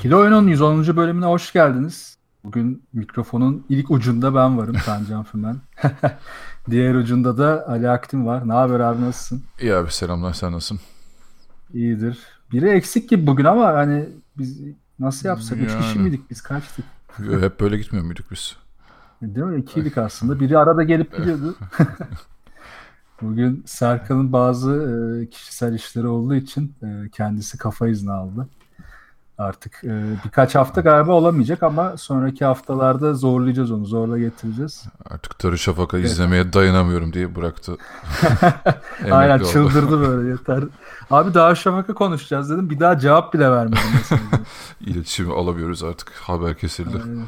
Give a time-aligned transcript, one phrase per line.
[0.00, 0.96] Kilo Oyun'un 110.
[0.96, 2.16] bölümüne hoş geldiniz.
[2.44, 5.56] Bugün mikrofonun ilk ucunda ben varım Tancan Fümen.
[6.70, 8.48] Diğer ucunda da Ali Aktin var.
[8.48, 9.42] Ne haber abi nasılsın?
[9.60, 10.80] İyi abi selamlar sen nasılsın?
[11.74, 12.18] İyidir.
[12.52, 14.60] Biri eksik gibi bugün ama hani biz
[14.98, 15.58] nasıl yapsak?
[15.58, 15.98] Üç kişi Yani.
[15.98, 16.42] miydik biz?
[16.42, 16.84] Kaçtık?
[17.16, 18.56] Hep böyle gitmiyor muyduk biz?
[19.22, 19.60] Değil mi?
[19.60, 20.40] İkiydik aslında.
[20.40, 21.56] Biri arada gelip gidiyordu.
[23.22, 24.72] Bugün Serkan'ın bazı
[25.22, 28.48] e, kişisel işleri olduğu için e, kendisi kafa izni aldı.
[29.40, 33.84] Artık e, birkaç hafta galiba olamayacak ama sonraki haftalarda zorlayacağız onu.
[33.84, 34.84] Zorla getireceğiz.
[35.10, 37.76] Artık Tarı Şafak'ı izlemeye dayanamıyorum diye bıraktı.
[39.10, 39.48] Aynen oldu.
[39.52, 40.64] çıldırdı böyle yeter.
[41.10, 42.70] Abi daha şafaka konuşacağız dedim.
[42.70, 44.20] Bir daha cevap bile vermedim mesela.
[44.80, 46.12] İletişimi alamıyoruz artık.
[46.12, 47.00] Haber kesildi.
[47.04, 47.26] Aynen.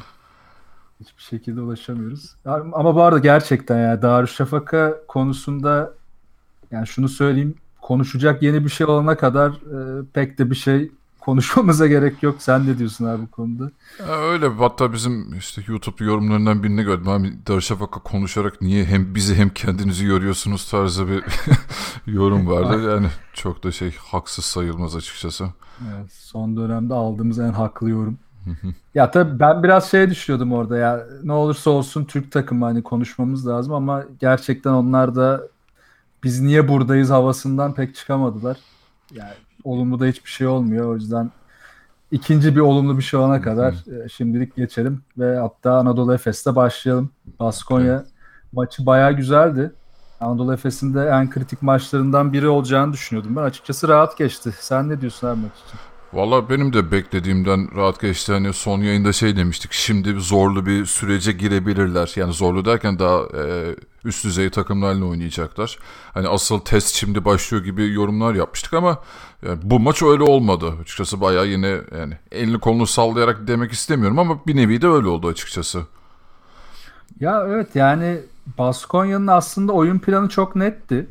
[1.00, 2.34] Hiçbir şekilde ulaşamıyoruz.
[2.44, 5.92] Ama bu arada gerçekten ya Darüşşafaka konusunda
[6.70, 10.92] yani şunu söyleyeyim konuşacak yeni bir şey olana kadar e, pek de bir şey
[11.24, 12.36] konuşmamıza gerek yok.
[12.38, 13.70] Sen ne diyorsun abi bu konuda?
[13.98, 17.08] Ya öyle hatta bizim işte YouTube yorumlarından birini gördüm.
[17.08, 21.24] Abi Darüşşafaka konuşarak niye hem bizi hem kendinizi yoruyorsunuz tarzı bir
[22.12, 22.90] yorum vardı.
[22.90, 25.48] Yani çok da şey haksız sayılmaz açıkçası.
[25.94, 28.18] Evet, son dönemde aldığımız en haklı yorum.
[28.94, 33.46] Ya tabii ben biraz şey düşünüyordum orada ya ne olursa olsun Türk takımı hani konuşmamız
[33.46, 35.42] lazım ama gerçekten onlar da
[36.24, 38.56] biz niye buradayız havasından pek çıkamadılar.
[39.14, 39.34] Yani
[39.64, 41.30] olumlu da hiçbir şey olmuyor o yüzden
[42.12, 47.10] ikinci bir olumlu bir şey olana kadar e, şimdilik geçelim ve hatta Anadolu Efes'te başlayalım.
[47.40, 48.04] Baskonya
[48.52, 49.72] maçı bayağı güzeldi.
[50.20, 53.42] Anadolu Efes'in de en kritik maçlarından biri olacağını düşünüyordum ben.
[53.42, 54.50] Açıkçası rahat geçti.
[54.58, 55.78] Sen ne diyorsun abi maç için?
[56.12, 58.32] Valla benim de beklediğimden rahat geçti.
[58.32, 59.72] Hani son yayında şey demiştik.
[59.72, 62.12] Şimdi zorlu bir sürece girebilirler.
[62.16, 65.78] Yani zorlu derken daha e, üst düzey takımlarla oynayacaklar.
[66.14, 68.98] Hani asıl test şimdi başlıyor gibi yorumlar yapmıştık ama
[69.46, 70.74] yani bu maç öyle olmadı.
[70.82, 75.28] Açıkçası bayağı yine yani elini kolunu sallayarak demek istemiyorum ama bir nevi de öyle oldu
[75.28, 75.82] açıkçası.
[77.20, 78.20] Ya evet yani
[78.58, 81.06] Baskonya'nın aslında oyun planı çok netti.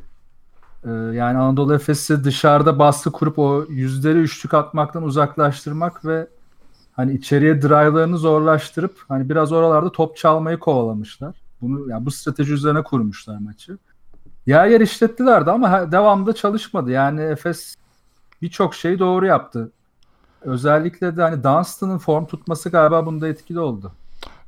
[0.86, 6.28] Ee, yani Anadolu Efes'i dışarıda baskı kurup o yüzleri üçlük atmaktan uzaklaştırmak ve
[6.94, 11.41] hani içeriye drive'larını zorlaştırıp hani biraz oralarda top çalmayı kovalamışlar.
[11.62, 13.78] Bunu yani bu strateji üzerine kurmuşlar maçı.
[14.46, 16.92] Yer yer işlettilerdi ama devamında çalışmadı.
[16.92, 17.76] Yani Efes
[18.42, 19.72] birçok şeyi doğru yaptı.
[20.42, 23.92] Özellikle de hani Dunstan'ın form tutması galiba bunda etkili oldu.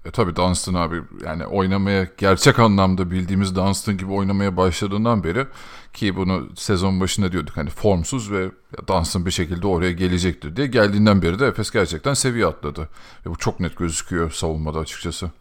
[0.06, 5.48] E tabi Dunstan abi yani oynamaya gerçek anlamda bildiğimiz Dunstan gibi oynamaya başladığından beri
[5.94, 8.52] ki bunu sezon başında diyorduk hani formsuz ve
[8.88, 12.90] Dunstan bir şekilde oraya gelecektir diye geldiğinden beri de Efes gerçekten seviye atladı.
[13.26, 15.32] Ve bu çok net gözüküyor savunmada açıkçası.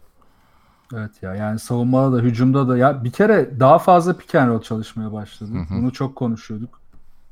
[0.93, 4.61] Evet ya yani savunmada da hücumda da ya bir kere daha fazla pick and roll
[4.61, 5.51] çalışmaya başladı.
[5.69, 6.81] Bunu çok konuşuyorduk.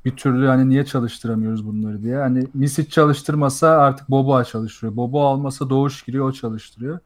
[0.06, 2.18] Bir türlü hani niye çalıştıramıyoruz bunları diye.
[2.18, 4.96] Hani Misic çalıştırmasa artık Boboa çalıştırıyor.
[4.96, 7.00] Boboa almasa Doğuş giriyor o çalıştırıyor.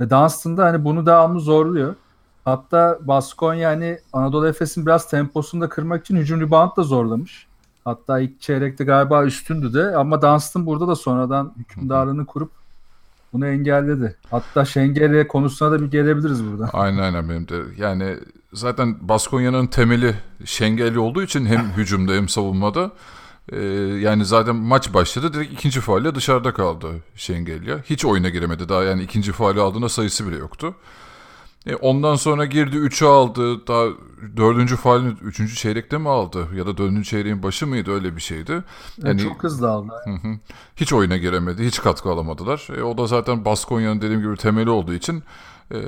[0.00, 1.94] Ve Dunstan da hani bunu devamlı zorluyor.
[2.44, 7.46] Hatta Baskonya hani Anadolu Efes'in biraz temposunu da kırmak için hücum rebound da zorlamış.
[7.84, 12.59] Hatta ilk çeyrekte galiba üstündü de ama Dunstan burada da sonradan hükümdarlığını kurup
[13.32, 14.16] bunu engelledi.
[14.30, 16.70] Hatta Şengeli konusuna da bir gelebiliriz burada.
[16.72, 17.62] Aynen aynen benim de.
[17.76, 18.16] Yani
[18.52, 20.14] zaten Baskonya'nın temeli
[20.44, 22.90] Şengeli olduğu için hem hücumda hem savunmada
[23.52, 23.62] e,
[24.00, 27.78] yani zaten maç başladı direkt ikinci faulle dışarıda kaldı Şengelya.
[27.84, 30.74] Hiç oyuna giremedi daha yani ikinci faulü aldığında sayısı bile yoktu.
[31.66, 33.66] E, ondan sonra girdi 3'ü aldı.
[33.66, 33.86] Daha
[34.36, 35.58] dördüncü faulünü 3.
[35.58, 36.48] çeyrekte mi aldı?
[36.56, 38.62] Ya da dördüncü çeyreğin başı mıydı öyle bir şeydi.
[38.98, 39.92] Yani Çok hızlı aldı.
[40.04, 40.38] Hı hı.
[40.76, 42.68] Hiç oyuna giremedi, hiç katkı alamadılar.
[42.76, 45.22] E, o da zaten Baskonya'nın dediğim gibi temeli olduğu için
[45.70, 45.78] e,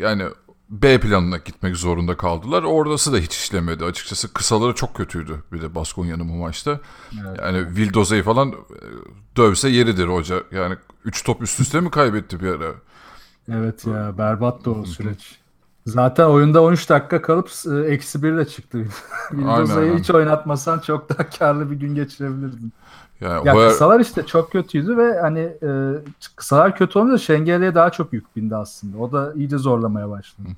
[0.00, 0.24] yani
[0.70, 2.62] B planına gitmek zorunda kaldılar.
[2.62, 4.32] Orası da hiç işlemedi açıkçası.
[4.32, 6.80] Kısaları çok kötüydü bir de Baskonya'nın bu maçta.
[7.26, 7.40] Evet.
[7.42, 8.54] Yani Vildoza'yı falan e,
[9.36, 10.42] dövse yeridir hoca.
[10.52, 12.74] Yani 3 top üst üste mi kaybetti bir ara?
[13.52, 15.38] Evet ya berbat da o süreç.
[15.86, 18.86] Zaten oyunda 13 dakika kalıp e, eksi 1 ile çıktı.
[19.46, 19.98] Aynen.
[19.98, 22.72] hiç oynatmasan çok daha karlı bir gün geçirebilirdin.
[23.20, 25.70] Yani Ya Hoyer- kısalar işte çok kötüydü ve hani e,
[26.36, 28.98] kısalar kötü olunca Şengeli'ye daha çok yük bindi aslında.
[28.98, 30.48] O da iyice zorlamaya başladı.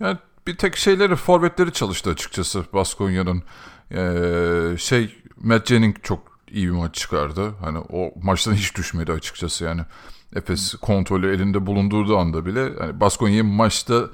[0.00, 3.42] Yani bir tek şeyleri forvetleri çalıştı açıkçası Baskonya'nın.
[3.90, 7.50] Ee, şey Matt Jennings çok iyi bir maç çıkardı.
[7.60, 9.80] Hani o maçtan hiç düşmedi açıkçası yani.
[10.34, 14.08] Efes kontrolü elinde bulundurduğu anda bile hani Baskonya'yı maçta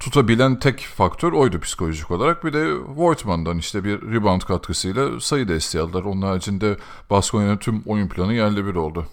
[0.00, 2.44] tutabilen tek faktör oydu psikolojik olarak.
[2.44, 6.04] Bir de Voigtman'dan işte bir rebound katkısıyla sayı desteği aldılar.
[6.04, 6.76] Onun haricinde
[7.10, 9.06] Baskonya'nın tüm oyun planı yerli bir oldu.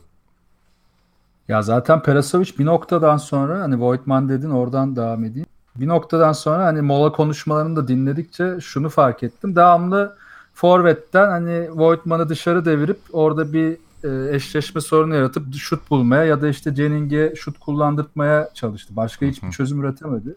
[1.47, 5.47] Ya zaten Perasovic bir noktadan sonra hani Voigtman dedin oradan devam edeyim.
[5.75, 9.55] Bir noktadan sonra hani mola konuşmalarını da dinledikçe şunu fark ettim.
[9.55, 10.15] Devamlı
[10.53, 13.77] forvetten hani Voigtman'ı dışarı devirip orada bir
[14.07, 18.95] e, eşleşme sorunu yaratıp şut bulmaya ya da işte Jenning'e şut kullandırmaya çalıştı.
[18.95, 20.35] Başka hiçbir çözüm üretemedi.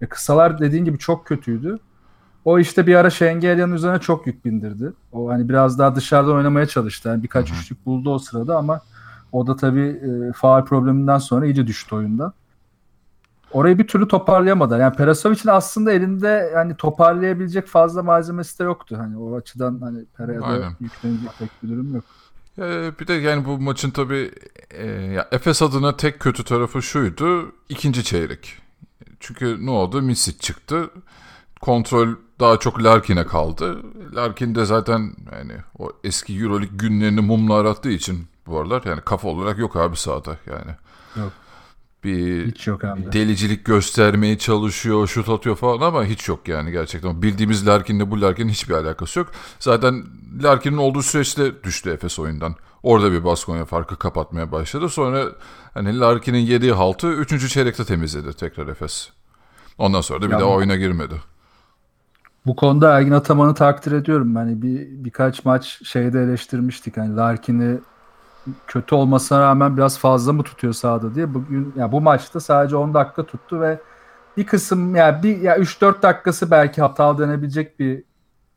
[0.00, 1.78] E, kısalar dediğin gibi çok kötüydü.
[2.44, 4.92] O işte bir ara Şengelya'nın üzerine çok yük bindirdi.
[5.12, 7.08] O hani biraz daha dışarıdan oynamaya çalıştı.
[7.08, 7.58] Yani birkaç Hı-hı.
[7.58, 8.80] üçlük buldu o sırada ama
[9.32, 12.32] o da tabii e, faal probleminden sonra iyice düştü oyunda.
[13.52, 14.80] Orayı bir türlü toparlayamadılar.
[14.80, 18.96] Yani Perasovic'in aslında elinde yani toparlayabilecek fazla malzemesi de yoktu.
[18.98, 22.04] Hani o açıdan hani Pera'ya yüklenecek pek bir durum yok.
[22.56, 22.66] Ya
[23.00, 24.30] bir de yani bu maçın tabii
[24.70, 27.52] e, ya Efes adına tek kötü tarafı şuydu.
[27.68, 28.58] ikinci çeyrek.
[29.20, 30.02] Çünkü ne oldu?
[30.02, 30.90] Misic çıktı.
[31.60, 32.08] Kontrol
[32.40, 33.82] daha çok Larkin'e kaldı.
[34.14, 39.28] Larkin de zaten yani o eski Euroleague günlerini mumla arattığı için bu aralar yani kafa
[39.28, 40.76] olarak yok abi sahada yani.
[41.16, 41.32] Yok.
[42.04, 43.12] Bir hiç yok abi.
[43.12, 47.22] delicilik göstermeye çalışıyor, şut atıyor falan ama hiç yok yani gerçekten.
[47.22, 49.30] Bildiğimiz Larkin'le bu Larkin'in hiçbir alakası yok.
[49.58, 50.04] Zaten
[50.42, 52.54] Larkin'in olduğu süreçte düştü Efes oyundan.
[52.82, 54.88] Orada bir Baskonya farkı kapatmaya başladı.
[54.88, 55.24] Sonra
[55.74, 57.52] hani Larkin'in yediği haltı 3.
[57.52, 59.10] çeyrekte temizledi tekrar Efes.
[59.78, 61.14] Ondan sonra da bir ya daha oyuna girmedi.
[62.46, 64.36] Bu konuda Ergin Ataman'ı takdir ediyorum.
[64.36, 66.96] Hani bir birkaç maç şeyde eleştirmiştik.
[66.96, 67.78] Hani Larkin'i
[68.66, 71.34] kötü olmasına rağmen biraz fazla mı tutuyor sahada diye.
[71.34, 73.80] Bugün ya bu maçta sadece 10 dakika tuttu ve
[74.36, 78.04] bir kısım yani bir ya 3-4 dakikası belki hatalı denebilecek bir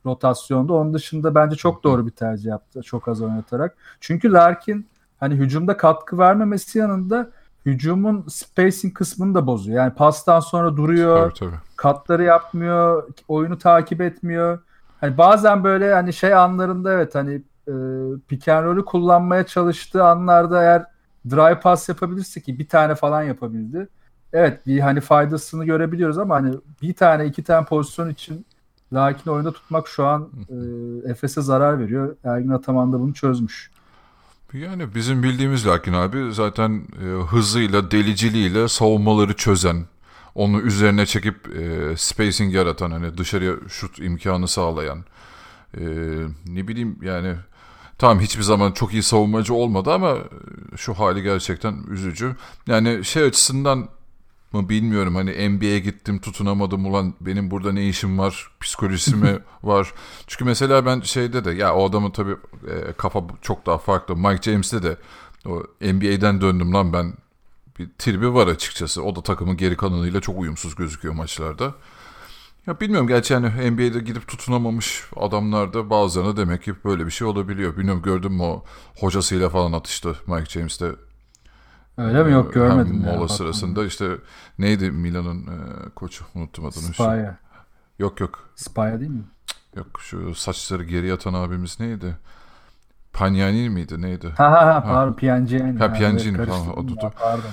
[0.05, 0.73] rotasyonda.
[0.73, 2.81] Onun dışında bence çok doğru bir tercih yaptı.
[2.81, 3.77] Çok az oynatarak.
[3.99, 4.87] Çünkü Larkin
[5.19, 7.29] hani hücumda katkı vermemesi yanında
[7.65, 9.77] hücumun spacing kısmını da bozuyor.
[9.77, 11.31] Yani pastan sonra duruyor.
[11.31, 11.59] Tabii, tabii.
[11.75, 13.09] Katları yapmıyor.
[13.27, 14.59] Oyunu takip etmiyor.
[15.01, 17.73] Hani bazen böyle hani şey anlarında evet hani e,
[18.27, 20.85] pick and roll'ü kullanmaya çalıştığı anlarda eğer
[21.29, 23.87] drive pass yapabilirse ki bir tane falan yapabildi.
[24.33, 28.45] Evet bir hani faydasını görebiliyoruz ama hani bir tane iki tane pozisyon için
[28.93, 30.55] Lakin oyunda tutmak şu an e,
[31.11, 32.15] Efes'e zarar veriyor.
[32.23, 33.71] Ergin Ataman da bunu çözmüş.
[34.53, 39.85] Yani bizim bildiğimiz Lakin abi zaten e, hızıyla, deliciliğiyle savunmaları çözen,
[40.35, 44.99] onu üzerine çekip e, spacing yaratan, hani dışarıya şut imkanı sağlayan,
[45.77, 45.83] e,
[46.47, 47.35] ne bileyim yani
[47.97, 50.17] tamam hiçbir zaman çok iyi savunmacı olmadı ama
[50.75, 52.35] şu hali gerçekten üzücü.
[52.67, 53.89] Yani şey açısından
[54.55, 59.93] mı bilmiyorum hani NBA'ye gittim tutunamadım ulan benim burada ne işim var psikolojisi mi var.
[60.27, 62.35] Çünkü mesela ben şeyde de ya o adamın tabii
[62.67, 64.15] e, kafa çok daha farklı.
[64.15, 64.97] Mike James'te de
[65.45, 67.13] o NBA'den döndüm lan ben
[67.79, 69.03] bir tribi var açıkçası.
[69.03, 71.73] O da takımın geri kalanıyla çok uyumsuz gözüküyor maçlarda.
[72.67, 77.77] Ya bilmiyorum gerçi yani NBA'de gidip tutunamamış adamlarda bazılarına demek ki böyle bir şey olabiliyor.
[77.77, 78.63] Bilmiyorum gördün mü o
[78.99, 80.91] hocasıyla falan atıştı Mike James'te
[81.97, 82.31] Öyle mi?
[82.31, 83.03] Yok görmedim.
[83.03, 84.09] Hem mola ya, sırasında işte
[84.59, 86.81] neydi Milan'ın e, koçu unuttum adını.
[86.81, 87.37] Spaya.
[87.99, 88.49] Yok yok.
[88.55, 89.23] Spaya değil mi?
[89.75, 92.17] Yok şu saçları geri yatan abimiz neydi?
[93.13, 94.33] Panyani miydi neydi?
[94.37, 95.79] Ha ha ha pardon Piancini.
[95.79, 96.75] Ha Piancini falan o.
[96.75, 97.11] Pardon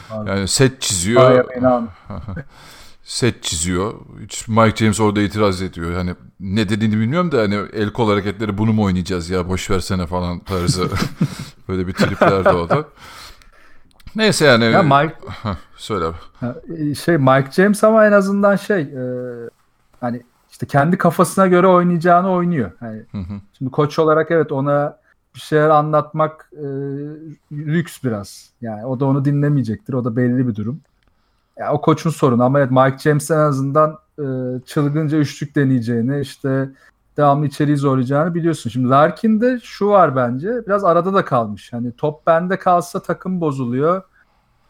[0.08, 0.26] pardon.
[0.26, 1.44] Yani set çiziyor.
[3.02, 3.94] set çiziyor.
[4.20, 5.92] Hiç Mike James orada itiraz ediyor.
[5.94, 10.06] Hani ne dediğini bilmiyorum da hani el kol hareketleri bunu mu oynayacağız ya boş versene
[10.06, 10.88] falan tarzı.
[11.68, 12.84] Böyle bir tripler de o da.
[14.16, 14.64] Neyse yani.
[14.64, 15.14] Ya Mike
[15.76, 16.16] söyle abi.
[16.90, 19.02] E, şey Mike James ama en azından şey e,
[20.00, 22.70] hani işte kendi kafasına göre oynayacağını oynuyor.
[22.82, 23.40] Yani hı hı.
[23.58, 24.98] Şimdi koç olarak evet ona
[25.34, 26.64] bir şeyler anlatmak e,
[27.52, 28.50] lüks biraz.
[28.60, 29.92] Yani o da onu dinlemeyecektir.
[29.92, 30.80] O da belli bir durum.
[31.58, 34.24] Ya o koçun sorunu ama evet Mike James en azından e,
[34.66, 36.70] çılgınca üçlük deneyeceğini işte
[37.16, 38.70] devamlı içeriği zorlayacağını biliyorsun.
[38.70, 41.72] Şimdi Larkin'de şu var bence biraz arada da kalmış.
[41.72, 44.02] Hani top bende kalsa takım bozuluyor.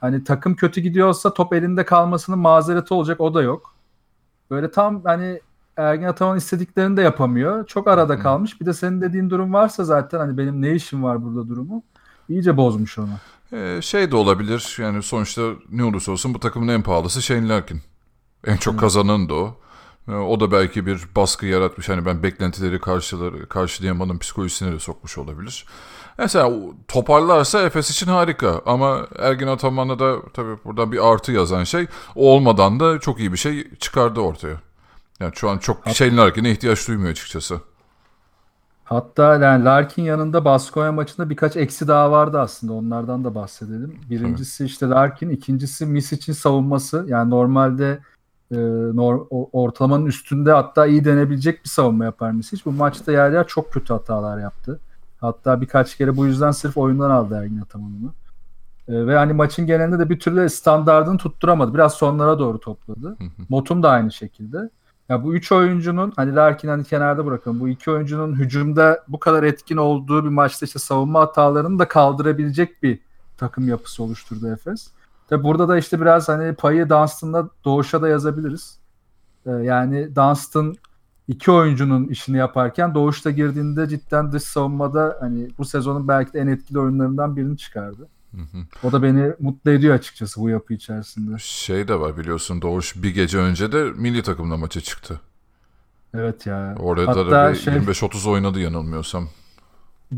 [0.01, 3.75] Hani takım kötü gidiyorsa top elinde kalmasının mazereti olacak o da yok.
[4.51, 5.41] Böyle tam hani
[5.77, 7.67] Ergin Ataman istediklerini de yapamıyor.
[7.67, 8.61] Çok arada kalmış.
[8.61, 11.83] Bir de senin dediğin durum varsa zaten hani benim ne işim var burada durumu.
[12.33, 13.11] İyice bozmuş onu.
[13.53, 14.77] Ee, şey de olabilir.
[14.79, 17.81] Yani sonuçta ne olursa olsun bu takımın en pahalısı Shane Larkin.
[18.47, 19.57] En çok kazanan da o.
[20.09, 21.89] Ee, o da belki bir baskı yaratmış.
[21.89, 25.67] Hani ben beklentileri karşılar, karşılayamadım psikolojisine de sokmuş olabilir.
[26.19, 26.53] Mesela
[26.89, 32.81] toparlarsa Efes için harika ama Ergin Ataman'a da tabii buradan bir artı yazan şey olmadan
[32.81, 34.57] da çok iyi bir şey çıkardı ortaya.
[35.21, 37.61] Yani şu an çok şeyin Larkin'e ihtiyaç duymuyor açıkçası.
[38.85, 42.73] Hatta yani Larkin yanında Baskonya maçında birkaç eksi daha vardı aslında.
[42.73, 43.97] Onlardan da bahsedelim.
[44.11, 47.05] Birincisi işte Larkin, ikincisi Misic'in savunması.
[47.09, 47.99] Yani normalde
[48.51, 48.57] e,
[48.95, 52.63] nor- ortalamanın üstünde hatta iyi denebilecek bir savunma yapar Misic.
[52.65, 54.81] Bu maçta yer yer çok kötü hatalar yaptı.
[55.21, 58.11] Hatta birkaç kere bu yüzden sırf oyundan aldı Ergin Ataman'ını.
[58.89, 61.75] E, ve hani maçın genelinde de bir türlü standardını tutturamadı.
[61.75, 63.17] Biraz sonlara doğru topladı.
[63.49, 64.71] Motum da aynı şekilde.
[65.13, 69.43] Ya bu üç oyuncunun hani Larkin hani kenarda bırakın bu iki oyuncunun hücumda bu kadar
[69.43, 72.99] etkin olduğu bir maçta işte savunma hatalarını da kaldırabilecek bir
[73.37, 74.91] takım yapısı oluşturdu Efes.
[75.29, 78.79] Tabi burada da işte biraz hani payı Dunstan'da Doğuş'a da yazabiliriz.
[79.47, 80.75] Ee, yani Dunstan
[81.29, 86.47] iki oyuncunun işini yaparken Doğuş'ta girdiğinde cidden dış savunmada hani bu sezonun belki de en
[86.47, 88.09] etkili oyunlarından birini çıkardı.
[88.83, 91.37] O da beni mutlu ediyor açıkçası bu yapı içerisinde.
[91.39, 95.21] Şey de var biliyorsun Doğuş bir gece önce de milli takımla maça çıktı.
[96.15, 96.75] Evet ya.
[96.79, 99.29] Orada Hatta da şey, 25-30 oynadı yanılmıyorsam.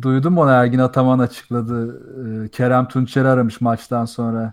[0.03, 2.01] Duydum onu Ergin Ataman açıkladı.
[2.45, 4.53] Ee, Kerem Tunçer'i aramış maçtan sonra.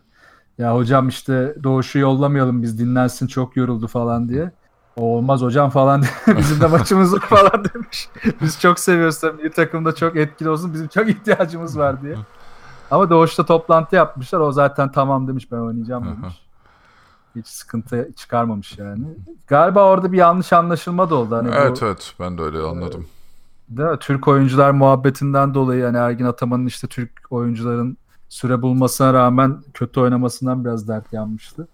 [0.57, 4.51] Ya hocam işte Doğuş'u yollamayalım biz dinlensin çok yoruldu falan diye.
[4.95, 6.03] O olmaz hocam falan
[6.37, 8.09] bizim de maçımız var falan demiş.
[8.41, 9.51] Biz çok seviyoruz tabii.
[9.51, 10.73] Takımda çok etkili olsun.
[10.73, 12.15] Bizim çok ihtiyacımız var diye.
[12.91, 14.39] Ama Doğuş'ta toplantı yapmışlar.
[14.39, 16.41] O zaten tamam demiş ben oynayacağım demiş.
[17.35, 19.05] Hiç sıkıntı çıkarmamış yani.
[19.47, 21.35] Galiba orada bir yanlış anlaşılma da oldu.
[21.35, 23.07] Hani evet bu, evet ben de öyle anladım.
[23.69, 23.97] Değil mi?
[23.99, 27.97] Türk oyuncular muhabbetinden dolayı yani Ergin Ataman'ın işte Türk oyuncuların
[28.29, 31.67] süre bulmasına rağmen kötü oynamasından biraz dert yanmıştı.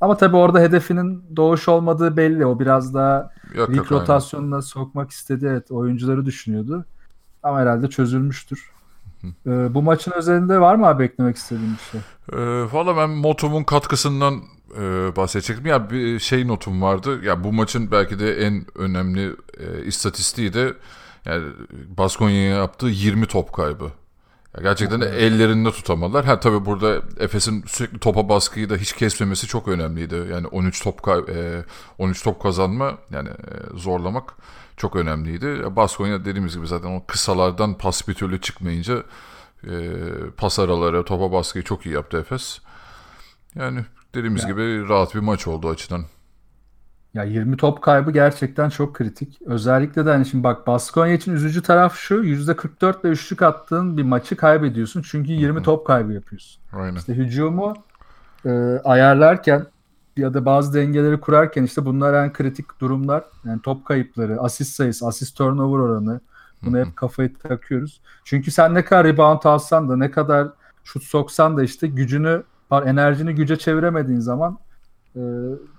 [0.00, 2.46] Ama tabii orada hedefinin doğuş olmadığı belli.
[2.46, 4.60] O biraz daha yok, lig rotasyonuna aynen.
[4.60, 5.46] sokmak istedi.
[5.50, 6.84] Evet oyuncuları düşünüyordu.
[7.42, 8.70] Ama herhalde çözülmüştür.
[9.46, 12.00] Ee, bu maçın özelinde var mı abi beklemek istediğin bir şey?
[12.32, 14.42] Ee, Valla ben Motum'un katkısından
[14.76, 15.66] e, bahsedecektim.
[15.66, 17.24] Ya bir şey notum vardı.
[17.24, 20.74] Ya bu maçın belki de en önemli e, istatistiği de
[21.24, 21.44] yani
[21.98, 23.84] Baskonya'ya yaptığı 20 top kaybı.
[24.56, 25.22] Ya gerçekten evet.
[25.22, 26.24] ellerinde tutamadılar.
[26.24, 30.14] Ha tabii burada Efes'in sürekli topa baskıyı da hiç kesmemesi çok önemliydi.
[30.32, 31.64] Yani 13 top e,
[31.98, 34.34] 13 top kazanma yani e, zorlamak
[34.80, 35.76] çok önemliydi.
[35.76, 39.02] Baskonya dediğimiz gibi zaten o kısalardan pas bir türlü çıkmayınca
[39.64, 39.72] e,
[40.36, 42.58] pas araları, topa baskıyı çok iyi yaptı Efes.
[43.54, 43.84] Yani
[44.14, 44.52] dediğimiz yani.
[44.52, 46.04] gibi rahat bir maç oldu açıdan.
[47.14, 49.38] Ya 20 top kaybı gerçekten çok kritik.
[49.46, 54.02] Özellikle de hani şimdi bak Baskonya için üzücü taraf şu %44 ile üçlük attığın bir
[54.02, 55.02] maçı kaybediyorsun.
[55.02, 55.62] Çünkü 20 Hı-hı.
[55.62, 56.62] top kaybı yapıyorsun.
[56.72, 56.96] Aynen.
[56.96, 57.74] İşte hücumu
[58.44, 58.50] e,
[58.84, 59.66] ayarlarken
[60.20, 63.24] ya da bazı dengeleri kurarken işte bunlar en kritik durumlar.
[63.44, 66.20] Yani top kayıpları, asist sayısı, asist turnover oranı.
[66.62, 68.00] Bunu hep kafayı takıyoruz.
[68.24, 70.48] Çünkü sen ne kadar rebound alsan da ne kadar
[70.84, 74.58] şut soksan da işte gücünü, enerjini güce çeviremediğin zaman
[75.16, 75.20] e,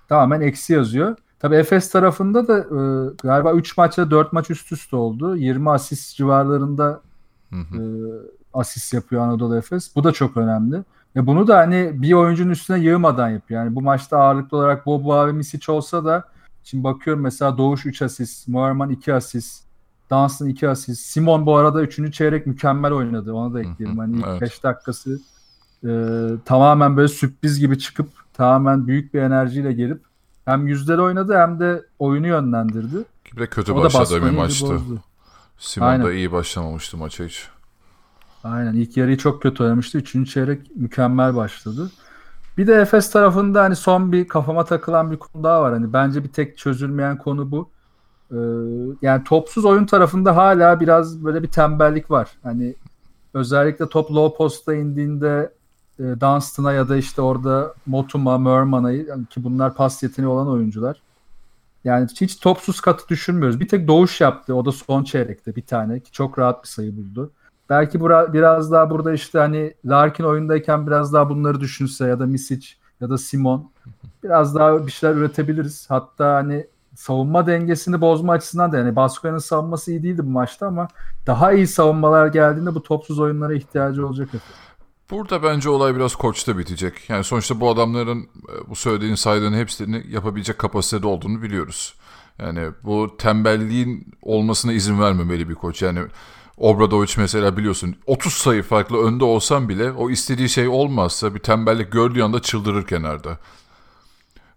[0.10, 1.16] tamamen eksi yazıyor.
[1.40, 5.38] Tabi Efes tarafında da e, galiba 3 maçta 4 maç üst üste oldu.
[5.38, 7.02] 20 asist civarlarında.
[7.52, 7.82] E,
[8.54, 9.96] asist yapıyor Anadolu Efes.
[9.96, 10.84] Bu da çok önemli.
[11.15, 13.63] Ya bunu da hani bir oyuncunun üstüne yığmadan yapıyor.
[13.63, 16.24] Yani bu maçta ağırlıklı olarak Boba ve Misic olsa da
[16.63, 19.63] şimdi bakıyorum mesela Doğuş 3 asist, Moerman 2 asist,
[20.12, 21.01] Dunstan 2 asist.
[21.01, 22.13] Simon bu arada 3.
[22.13, 23.34] çeyrek mükemmel oynadı.
[23.34, 23.98] Ona da ekleyelim.
[23.98, 24.63] Hani ilk 5 evet.
[24.63, 25.20] dakikası
[25.86, 25.89] e,
[26.46, 30.01] tamamen böyle sürpriz gibi çıkıp tamamen büyük bir enerjiyle gelip
[30.46, 32.98] hem yüzleri oynadı hem de oyunu yönlendirdi.
[33.36, 34.80] Bir de kötü o başladı bir maçtı.
[35.58, 36.06] Simon Aynen.
[36.06, 37.48] da iyi başlamamıştı maça hiç.
[38.44, 39.98] Aynen ilk yarıyı çok kötü oynamıştı.
[39.98, 41.92] Üçüncü çeyrek mükemmel başladı.
[42.58, 45.74] Bir de Efes tarafında hani son bir kafama takılan bir konu daha var.
[45.74, 47.70] Hani bence bir tek çözülmeyen konu bu.
[48.32, 48.38] Ee,
[49.02, 52.30] yani topsuz oyun tarafında hala biraz böyle bir tembellik var.
[52.44, 52.76] Hani
[53.34, 55.54] özellikle top low post'a indiğinde
[56.00, 61.02] e, Dunstan'a ya da işte orada Motum'a, Merman'a yani ki bunlar pas yeteneği olan oyuncular.
[61.84, 63.60] Yani hiç topsuz katı düşünmüyoruz.
[63.60, 64.56] Bir tek Doğuş yaptı.
[64.56, 67.32] O da son çeyrekte bir tane ki çok rahat bir sayı buldu.
[67.72, 72.25] Belki bura, biraz daha burada işte hani Larkin oyundayken biraz daha bunları düşünse ya da
[72.25, 72.68] Misic
[73.01, 73.72] ya da Simon
[74.24, 75.86] biraz daha bir şeyler üretebiliriz.
[75.90, 80.88] Hatta hani savunma dengesini bozma açısından da yani Baskonya'nın savunması iyi değildi bu maçta ama
[81.28, 84.56] daha iyi savunmalar geldiğinde bu topsuz oyunlara ihtiyacı olacak efendim.
[85.12, 87.10] Burada bence olay biraz koçta bitecek.
[87.10, 91.96] Yani sonuçta bu adamların e, bu söylediğin saydığın hepsini yapabilecek kapasitede olduğunu biliyoruz.
[92.40, 95.82] Yani bu tembelliğin olmasına izin vermemeli bir koç.
[95.82, 96.00] Yani
[96.58, 101.91] Obradoviç mesela biliyorsun 30 sayı farklı önde olsam bile o istediği şey olmazsa bir tembellik
[101.91, 103.38] gördüğü anda çıldırır kenarda.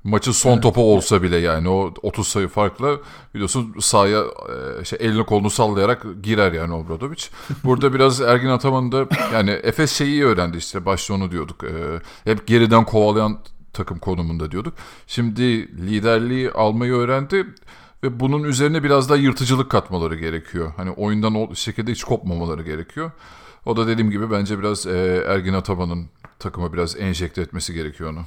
[0.05, 0.63] Maçın son evet.
[0.63, 3.01] topu olsa bile yani o 30 sayı farklı
[3.35, 4.25] biliyorsun sahaya
[4.81, 7.31] e, şey elini kolunu sallayarak girer yani Obradoviç.
[7.65, 11.65] Burada biraz Ergin Ataman da yani Efes şeyi öğrendi işte başta onu diyorduk.
[11.65, 13.39] E, hep geriden kovalayan
[13.73, 14.75] takım konumunda diyorduk.
[15.07, 15.43] Şimdi
[15.87, 17.47] liderliği almayı öğrendi
[18.05, 20.73] Ve bunun üzerine biraz daha yırtıcılık katmaları gerekiyor.
[20.77, 23.11] Hani oyundan o şekilde hiç kopmamaları gerekiyor.
[23.67, 26.07] O da dediğim gibi bence biraz e, Ergin Ataman'ın
[26.39, 28.21] takıma biraz enjekte etmesi gerekiyor onu.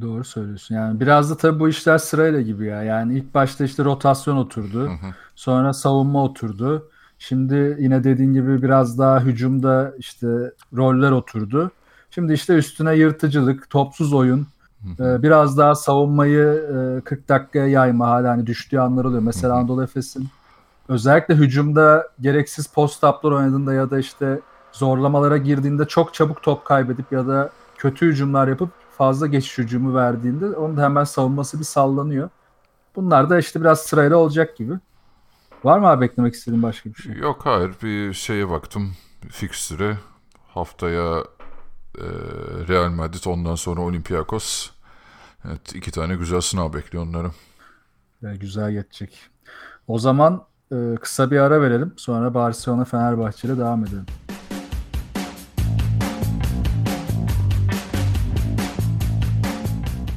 [0.00, 0.74] Doğru söylüyorsun.
[0.74, 2.82] Yani biraz da tabii bu işler sırayla gibi ya.
[2.82, 4.80] Yani ilk başta işte rotasyon oturdu.
[4.80, 5.14] Hı hı.
[5.34, 6.90] Sonra savunma oturdu.
[7.18, 10.26] Şimdi yine dediğin gibi biraz daha hücumda işte
[10.76, 11.70] roller oturdu.
[12.10, 14.46] Şimdi işte üstüne yırtıcılık, topsuz oyun,
[14.84, 19.22] ee, biraz daha savunmayı 40 e, dakikaya yayma hala hani düştüğü anlar oluyor.
[19.22, 20.28] Mesela Anadolu Efes'in
[20.88, 24.40] özellikle hücumda gereksiz post-up'lar oynadığında ya da işte
[24.72, 30.46] zorlamalara girdiğinde çok çabuk top kaybedip ya da kötü hücumlar yapıp fazla geçiş hücumu verdiğinde
[30.46, 32.30] onun da hemen savunması bir sallanıyor.
[32.96, 34.74] Bunlar da işte biraz sırayla olacak gibi.
[35.64, 37.16] Var mı abi beklemek istediğin başka bir şey?
[37.16, 38.92] Yok hayır bir şeye baktım
[39.30, 39.98] fikstüre
[40.48, 41.24] haftaya
[42.68, 44.70] Real Madrid ondan sonra Olympiakos.
[45.44, 47.30] Evet iki tane güzel sınav bekliyor onları.
[48.22, 49.18] E, güzel geçecek.
[49.88, 51.92] O zaman e, kısa bir ara verelim.
[51.96, 54.06] Sonra Barcelona Fenerbahçe ile devam edelim.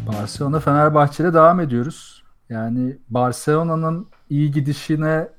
[0.07, 2.23] Barcelona Fenerbahçe ile devam ediyoruz.
[2.49, 5.29] Yani Barcelona'nın iyi gidişine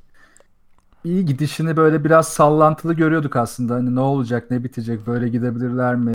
[1.05, 3.75] iyi gidişini böyle biraz sallantılı görüyorduk aslında.
[3.75, 6.13] Hani ne olacak, ne bitecek, böyle gidebilirler mi?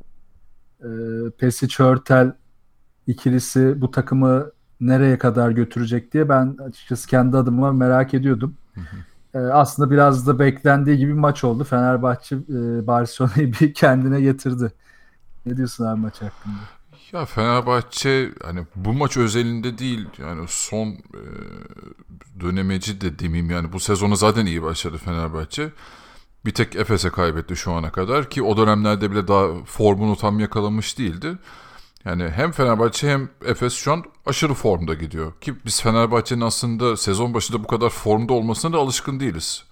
[1.38, 2.34] Pesic Hörtel
[3.08, 4.51] ikilisi bu takımı
[4.82, 8.56] nereye kadar götürecek diye ben açıkçası kendi adıma merak ediyordum.
[9.34, 11.63] E, aslında biraz da beklendiği gibi bir maç oldu.
[11.63, 14.72] Fenerbahçe e, Barcelona'yı bir kendine getirdi.
[15.46, 16.56] Ne diyorsun abi maç hakkında?
[17.12, 21.22] Ya Fenerbahçe hani bu maç özelinde değil yani son e,
[22.39, 25.72] dönemeci de demeyeyim yani bu sezonu zaten iyi başladı Fenerbahçe.
[26.48, 30.98] Bir tek Efes'e kaybetti şu ana kadar ki o dönemlerde bile daha formunu tam yakalamış
[30.98, 31.38] değildi.
[32.06, 35.34] Yani hem Fenerbahçe hem Efes şu an aşırı formda gidiyor.
[35.42, 39.63] Ki biz Fenerbahçe'nin aslında sezon başında bu kadar formda olmasına da alışkın değiliz.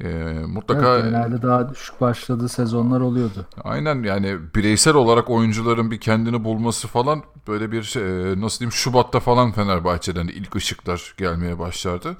[0.00, 0.08] Ee,
[0.46, 3.46] mutlaka evet, genelde daha düşük başladığı sezonlar oluyordu.
[3.64, 8.02] Aynen yani bireysel olarak oyuncuların bir kendini bulması falan böyle bir şey,
[8.40, 12.16] nasıl diyeyim Şubat'ta falan Fenerbahçe'den ilk ışıklar gelmeye başlardı.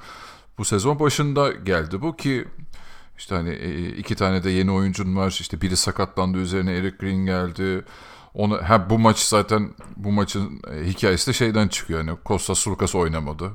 [0.58, 2.48] Bu sezon başında geldi bu ki
[3.18, 5.36] işte hani e, iki tane de yeni oyuncun var.
[5.40, 7.84] İşte biri sakatlandı üzerine Eric Green geldi.
[8.34, 12.00] Onu ha bu maç zaten bu maçın e, hikayesi de şeyden çıkıyor.
[12.00, 13.52] Yani Kostas Sulukas oynamadı.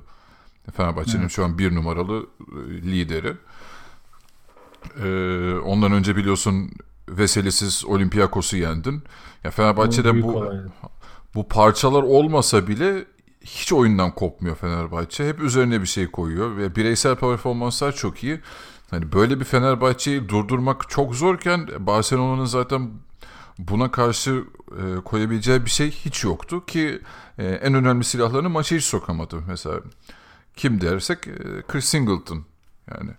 [0.76, 1.32] Fenerbahçe'nin evet.
[1.32, 3.34] şu an bir numaralı e, lideri.
[5.04, 6.72] Ee, ondan önce biliyorsun
[7.10, 9.04] Veselisiz Olympiakos'u yendin.
[9.44, 10.72] Ya Fenerbahçe'de bu olaydı.
[11.36, 13.06] bu parçalar olmasa bile
[13.42, 15.28] hiç oyundan kopmuyor Fenerbahçe.
[15.28, 18.40] Hep üzerine bir şey koyuyor ve bireysel performanslar çok iyi.
[18.92, 22.92] Hani böyle bir Fenerbahçe'yi durdurmak çok zorken Barcelona'nın zaten
[23.60, 27.02] buna karşı e, koyabileceği bir şey hiç yoktu ki
[27.38, 29.36] e, en önemli silahlarını maça hiç sokamadı.
[29.48, 29.80] Mesela
[30.56, 32.46] kim dersek e, Chris Singleton
[32.92, 33.12] yani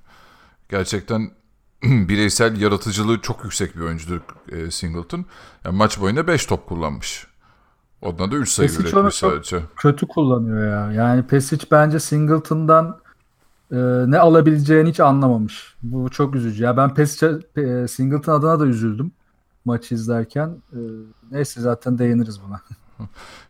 [0.69, 1.31] gerçekten
[1.83, 5.25] bireysel yaratıcılığı çok yüksek bir oyuncudur e, Singleton.
[5.65, 7.27] Yani maç boyunca 5 top kullanmış.
[8.03, 9.61] Ondan da 3 sayı Pesic üretmiş sadece.
[9.77, 10.93] Kötü kullanıyor ya.
[10.93, 13.02] Yani Pesic bence Singleton'dan
[13.73, 15.75] e, ne alabileceğini hiç anlamamış.
[15.83, 16.65] Bu çok üzücü.
[16.65, 19.13] Ya ben Pes e, Singleton adına da üzüldüm
[19.65, 20.49] maçı izlerken.
[20.73, 20.79] E,
[21.31, 22.61] neyse zaten değiniriz buna.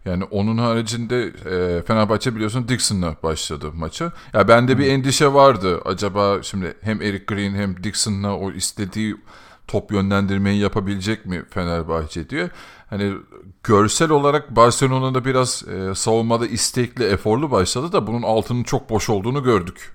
[0.05, 4.13] Yani onun haricinde e, Fenerbahçe biliyorsun Dixon'la başladı maçı.
[4.33, 5.81] Ya bende bir endişe vardı.
[5.85, 9.17] Acaba şimdi hem Eric Green hem Dixon'la o istediği
[9.69, 12.51] top yönlendirmeyi yapabilecek mi Fenerbahçe diye.
[12.91, 13.15] Hani
[13.63, 19.43] görsel olarak Barcelona'da biraz e, savunmada istekli, eforlu başladı da bunun altının çok boş olduğunu
[19.43, 19.93] gördük.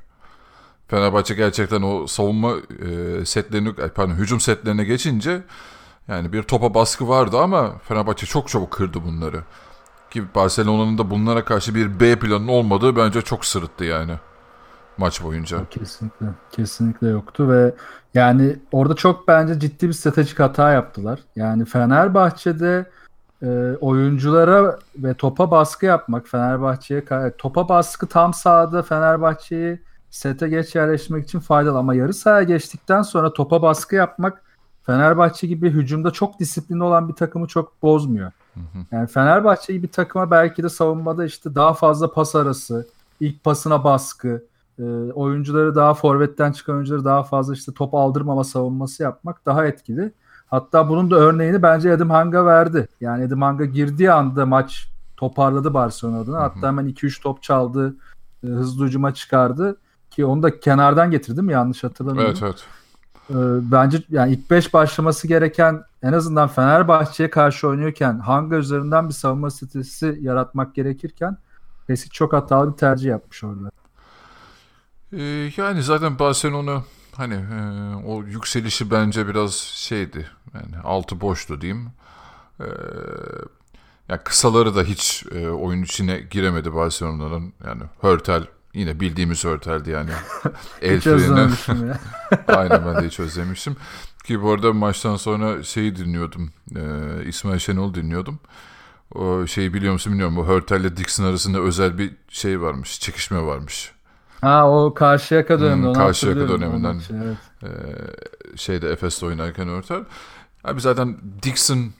[0.87, 5.43] Fenerbahçe gerçekten o savunma e, setlerini, pardon hücum setlerine geçince
[6.07, 9.43] yani bir topa baskı vardı ama Fenerbahçe çok çabuk kırdı bunları.
[10.11, 14.13] Ki Barcelona'nın da bunlara karşı bir B planının olmadığı bence çok sırıttı yani
[14.97, 15.65] maç boyunca.
[15.69, 16.25] Kesinlikle.
[16.51, 17.73] Kesinlikle yoktu ve
[18.13, 21.19] yani orada çok bence ciddi bir stratejik hata yaptılar.
[21.35, 22.89] Yani Fenerbahçe'de
[23.41, 23.47] e,
[23.81, 27.03] oyunculara ve topa baskı yapmak Fenerbahçe'ye
[27.37, 29.79] topa baskı tam sahada Fenerbahçe'yi
[30.17, 34.43] sete geç yerleşmek için faydalı ama yarı sahaya geçtikten sonra topa baskı yapmak
[34.83, 38.31] Fenerbahçe gibi hücumda çok disiplinli olan bir takımı çok bozmuyor.
[38.91, 42.87] Yani Fenerbahçe gibi takıma belki de savunmada işte daha fazla pas arası,
[43.19, 44.43] ilk pasına baskı,
[44.79, 50.11] e, oyuncuları daha forvetten çıkan oyuncuları daha fazla işte top aldırmama savunması yapmak daha etkili.
[50.47, 52.87] Hatta bunun da örneğini bence Edim Hanga verdi.
[53.01, 56.39] Yani Edim Hanga girdiği anda maç toparladı Barcelona adına.
[56.39, 57.95] Hatta hemen 2-3 top çaldı,
[58.43, 59.77] e, hızlı hücuma çıkardı.
[60.17, 62.37] Ki onu da kenardan getirdim yanlış hatırlamıyorum.
[62.43, 62.65] Evet evet.
[63.29, 69.13] Ee, bence yani ilk 5 başlaması gereken en azından Fenerbahçe'ye karşı oynuyorken Hanga üzerinden bir
[69.13, 71.37] savunma stratejisi yaratmak gerekirken
[71.87, 73.71] Pesic çok hatalı bir tercih yapmış orada.
[75.13, 76.83] Ee, yani zaten Barcelona
[77.15, 80.27] hani e, o yükselişi bence biraz şeydi.
[80.53, 81.89] Yani altı boştu diyeyim.
[82.59, 82.65] Ee,
[84.09, 87.53] yani kısaları da hiç e, oyun içine giremedi Barcelona'nın.
[87.65, 88.43] Yani Hörtel
[88.77, 90.09] yine bildiğimiz Hörtel'di yani.
[90.81, 91.97] El ya.
[92.47, 93.75] Aynen ben de hiç özlemişim.
[94.23, 96.51] Ki bu arada maçtan sonra şeyi dinliyordum.
[96.75, 96.81] E,
[97.25, 98.39] İsmail Şenol dinliyordum.
[99.15, 100.35] O şeyi biliyor musun bilmiyorum.
[100.35, 102.99] Bu Hörtel ile Dixon arasında özel bir şey varmış.
[102.99, 103.91] Çekişme varmış.
[104.41, 105.87] Ha o Karşıyaka döneminde.
[105.87, 107.01] Hmm, Karşıyaka döneminden.
[107.11, 107.37] Evet.
[107.63, 110.03] e, şeyde Efes'te oynarken Hörtel.
[110.63, 111.91] Abi zaten Dixon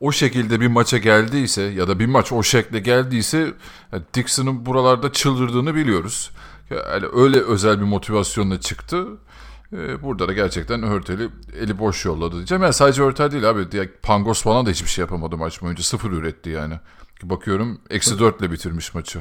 [0.00, 3.52] o şekilde bir maça geldiyse ya da bir maç o şekle geldiyse
[3.92, 6.30] yani Dixon'ın buralarda çıldırdığını biliyoruz.
[6.70, 9.06] Yani öyle özel bir motivasyonla çıktı.
[9.72, 11.28] Ee, burada da gerçekten Hörtel'i
[11.60, 12.62] eli boş yolladı diyeceğim.
[12.62, 13.90] Yani sadece Hörtel değil abi.
[14.02, 15.82] Pangos falan da hiçbir şey yapamadı maç boyunca.
[15.82, 16.74] Sıfır üretti yani.
[17.22, 19.20] Bakıyorum eksi dörtle bitirmiş maçı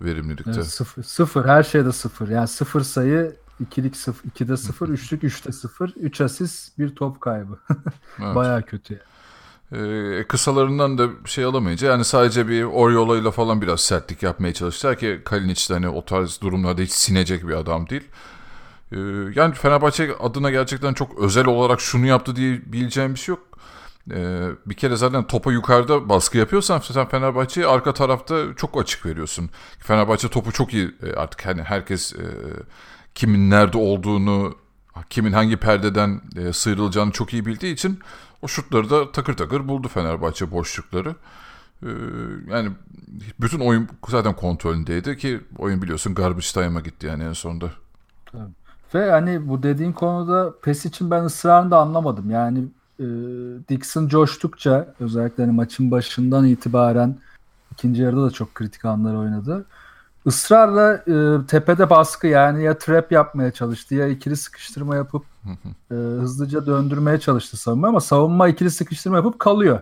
[0.00, 0.50] verimlilikte.
[0.54, 2.28] Evet, sıfır, sıfır her şeyde sıfır.
[2.28, 7.58] Yani sıfır sayı ikilik sıfır, ikide sıfır, üçlük üçte sıfır, üç asist bir top kaybı.
[8.18, 8.34] evet.
[8.34, 9.02] Baya kötü yani.
[9.74, 14.98] Ee, kısalarından da şey alamayınca yani sadece bir Oriola ile falan biraz sertlik yapmaya çalıştılar
[14.98, 18.02] ki Kalinic de hani o tarz durumlarda hiç sinecek bir adam değil.
[18.92, 18.96] Ee,
[19.34, 23.42] yani Fenerbahçe adına gerçekten çok özel olarak şunu yaptı diye bileceğim bir şey yok.
[24.10, 29.50] Ee, bir kere zaten topa yukarıda baskı yapıyorsan sen Fenerbahçe'yi arka tarafta çok açık veriyorsun.
[29.78, 32.24] Fenerbahçe topu çok iyi e, artık hani herkes e,
[33.14, 34.54] kimin nerede olduğunu
[35.10, 37.98] kimin hangi perdeden e, sıyrılacağını çok iyi bildiği için
[38.42, 41.14] o şutları da takır takır buldu Fenerbahçe boşlukları.
[41.82, 41.88] Ee,
[42.50, 42.70] yani
[43.40, 47.70] bütün oyun zaten kontrolündeydi ki oyun biliyorsun garbage time'a gitti yani en sonunda.
[48.94, 52.30] Ve hani bu dediğin konuda PES için ben ısrarını da anlamadım.
[52.30, 52.64] Yani
[53.00, 53.04] e,
[53.68, 57.18] Dixon coştukça özellikle hani maçın başından itibaren
[57.72, 59.66] ikinci yarıda da çok kritik anlar oynadı.
[60.26, 65.24] Israrla e, tepede baskı yani ya trap yapmaya çalıştı ya ikili sıkıştırma yapıp
[65.90, 69.80] e, hızlıca döndürmeye çalıştı savunma ama savunma ikili sıkıştırma yapıp kalıyor.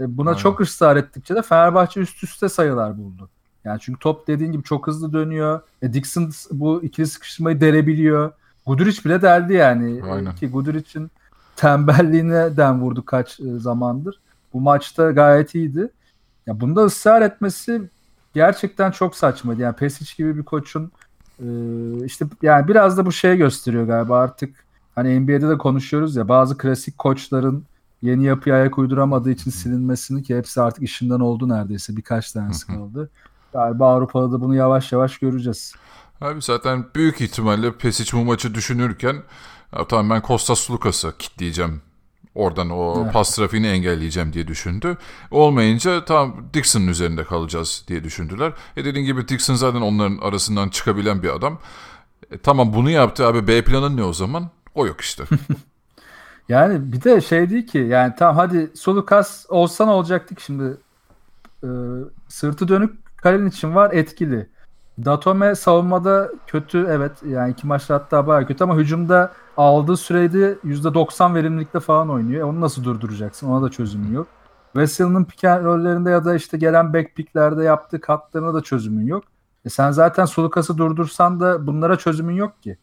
[0.00, 0.38] E, buna Aynen.
[0.38, 3.28] çok ısrar ettikçe de Fenerbahçe üst üste sayılar buldu.
[3.64, 5.60] Yani çünkü top dediğin gibi çok hızlı dönüyor.
[5.82, 8.32] E, Dixon bu ikili sıkıştırmayı derebiliyor.
[8.66, 10.02] Guduric bile deldi yani.
[10.12, 10.34] Aynen.
[10.34, 11.10] Ki Guduric'in
[11.56, 14.20] tembelliğine den vurdu kaç e, zamandır.
[14.52, 15.88] Bu maçta gayet iyiydi.
[16.46, 17.82] Ya bunda ısrar etmesi
[18.34, 19.62] gerçekten çok saçmaydı.
[19.62, 20.92] Yani Pesic gibi bir koçun
[21.40, 21.46] e,
[22.04, 24.64] işte yani biraz da bu şeye gösteriyor galiba artık
[24.94, 27.64] hani NBA'de de konuşuyoruz ya bazı klasik koçların
[28.02, 33.10] yeni yapıya ayak uyduramadığı için silinmesini ki hepsi artık işinden oldu neredeyse birkaç tanesi kaldı.
[33.52, 35.74] Galiba Avrupa'da da bunu yavaş yavaş göreceğiz.
[36.20, 39.16] Abi zaten büyük ihtimalle Pesic bu maçı düşünürken
[39.78, 41.82] ya, tamam ben Kostas Lukas'ı kitleyeceğim.
[42.34, 43.12] Oradan o evet.
[43.12, 44.96] pas trafiğini engelleyeceğim diye düşündü.
[45.30, 48.52] Olmayınca tam Dixon'ın üzerinde kalacağız diye düşündüler.
[48.76, 51.58] E dediğin gibi Dixon zaten onların arasından çıkabilen bir adam.
[52.30, 54.50] E, tamam bunu yaptı abi B planın ne o zaman?
[54.74, 55.24] O yok işte.
[56.48, 60.76] yani bir de şey değil ki yani tamam hadi Solukas olsan olacaktık şimdi
[61.62, 61.68] e,
[62.28, 64.46] sırtı dönük kalenin için var etkili.
[65.04, 71.34] Datome savunmada kötü evet yani iki maçta hatta bayağı kötü ama hücumda aldığı sürede %90
[71.34, 72.40] verimlilikte falan oynuyor.
[72.40, 73.48] E onu nasıl durduracaksın?
[73.48, 74.26] Ona da çözümü yok.
[74.76, 79.24] Vessel'ın pick rollerinde ya da işte gelen back picklerde yaptığı katlarına da çözümün yok.
[79.64, 82.78] E sen zaten Sulukas'ı durdursan da bunlara çözümün yok ki.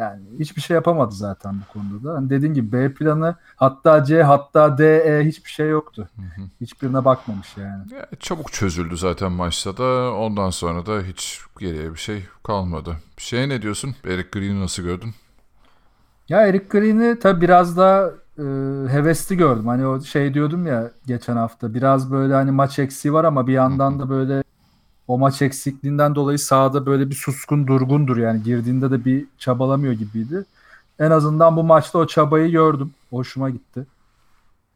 [0.00, 2.14] Yani hiçbir şey yapamadı zaten bu konuda da.
[2.14, 6.08] Hani dediğin gibi B planı hatta C hatta D E hiçbir şey yoktu.
[6.16, 6.46] Hı hı.
[6.60, 7.94] Hiçbirine bakmamış yani.
[7.94, 10.14] Ya, çabuk çözüldü zaten maçta da.
[10.14, 12.96] Ondan sonra da hiç geriye bir şey kalmadı.
[13.16, 13.94] Şey ne diyorsun?
[14.04, 15.14] Eric Green'i nasıl gördün?
[16.28, 18.42] Ya Eric Green'i tabi biraz daha e,
[18.88, 19.66] hevesli gördüm.
[19.66, 21.74] Hani o şey diyordum ya geçen hafta.
[21.74, 24.42] Biraz böyle hani maç eksiği var ama bir yandan da böyle
[25.10, 30.44] o maç eksikliğinden dolayı sahada böyle bir suskun durgundur yani girdiğinde de bir çabalamıyor gibiydi.
[30.98, 32.94] En azından bu maçta o çabayı gördüm.
[33.10, 33.86] Hoşuma gitti.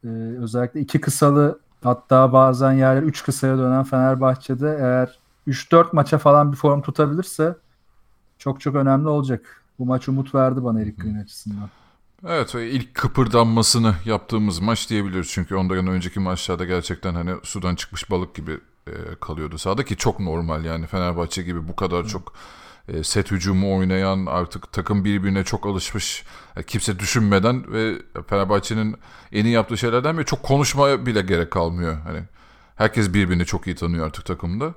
[0.05, 0.09] Ee,
[0.41, 5.19] özellikle iki kısalı hatta bazen yerler üç kısaya dönen Fenerbahçe'de eğer
[5.49, 7.57] 3-4 maça falan bir form tutabilirse
[8.39, 9.63] çok çok önemli olacak.
[9.79, 11.71] Bu maç umut verdi bana Erik Green açısından.
[12.27, 15.29] Evet ilk kıpırdanmasını yaptığımız maç diyebiliriz.
[15.31, 20.21] Çünkü ondan önceki maçlarda gerçekten hani sudan çıkmış balık gibi e, kalıyordu sahada ki çok
[20.21, 22.09] normal yani Fenerbahçe gibi bu kadar Hı.
[22.09, 22.33] çok
[22.89, 26.25] e, set hücumu oynayan artık takım birbirine çok alışmış
[26.57, 27.95] e, kimse düşünmeden ve
[28.29, 28.97] Fenerbahçe'nin
[29.33, 32.01] en iyi yaptığı şeylerden biri çok konuşmaya bile gerek kalmıyor.
[32.05, 32.21] Hani
[32.77, 34.75] herkes birbirini çok iyi tanıyor artık takımda.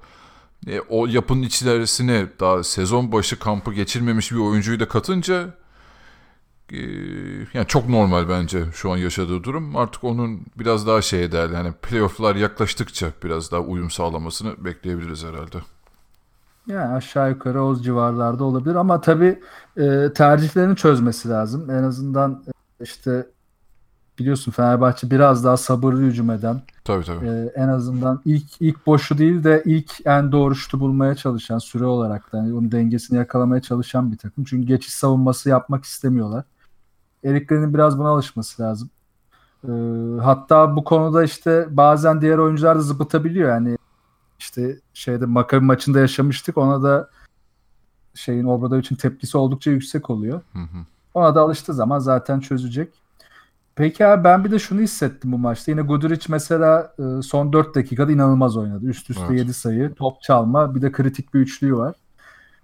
[0.67, 5.53] E, o yapının içerisine daha sezon başı kampı geçirmemiş bir oyuncuyu da katınca
[7.53, 9.75] yani çok normal bence şu an yaşadığı durum.
[9.75, 11.53] Artık onun biraz daha şey değerli.
[11.53, 15.57] Yani playoff'lar yaklaştıkça biraz daha uyum sağlamasını bekleyebiliriz herhalde.
[16.67, 19.39] Yani aşağı yukarı o civarlarda olabilir ama tabii
[19.77, 21.69] e, tercihlerini çözmesi lazım.
[21.69, 23.27] En azından e, işte
[24.19, 27.25] biliyorsun Fenerbahçe biraz daha sabırlı hücum eden, Tabii tabii.
[27.27, 31.85] e, en azından ilk ilk boşu değil de ilk en doğru şutu bulmaya çalışan süre
[31.85, 34.43] olarak da yani onun dengesini yakalamaya çalışan bir takım.
[34.43, 36.43] Çünkü geçiş savunması yapmak istemiyorlar.
[37.23, 38.89] Eriklerinin biraz buna alışması lazım.
[39.63, 39.71] E,
[40.21, 43.77] hatta bu konuda işte bazen diğer oyuncular da zıpıtabiliyor yani
[44.39, 46.57] işte şeyde Maccabi maçında yaşamıştık.
[46.57, 47.09] Ona da
[48.13, 50.41] şeyin Obradovic'in tepkisi oldukça yüksek oluyor.
[50.53, 50.77] Hı hı.
[51.13, 52.93] Ona da alıştığı zaman zaten çözecek.
[53.75, 55.71] Peki abi ben bir de şunu hissettim bu maçta.
[55.71, 58.85] Yine Guduric mesela e, son 4 dakikada inanılmaz oynadı.
[58.85, 59.39] Üst üste Evet.
[59.39, 61.95] 7 sayı, top çalma, bir de kritik bir üçlüğü var.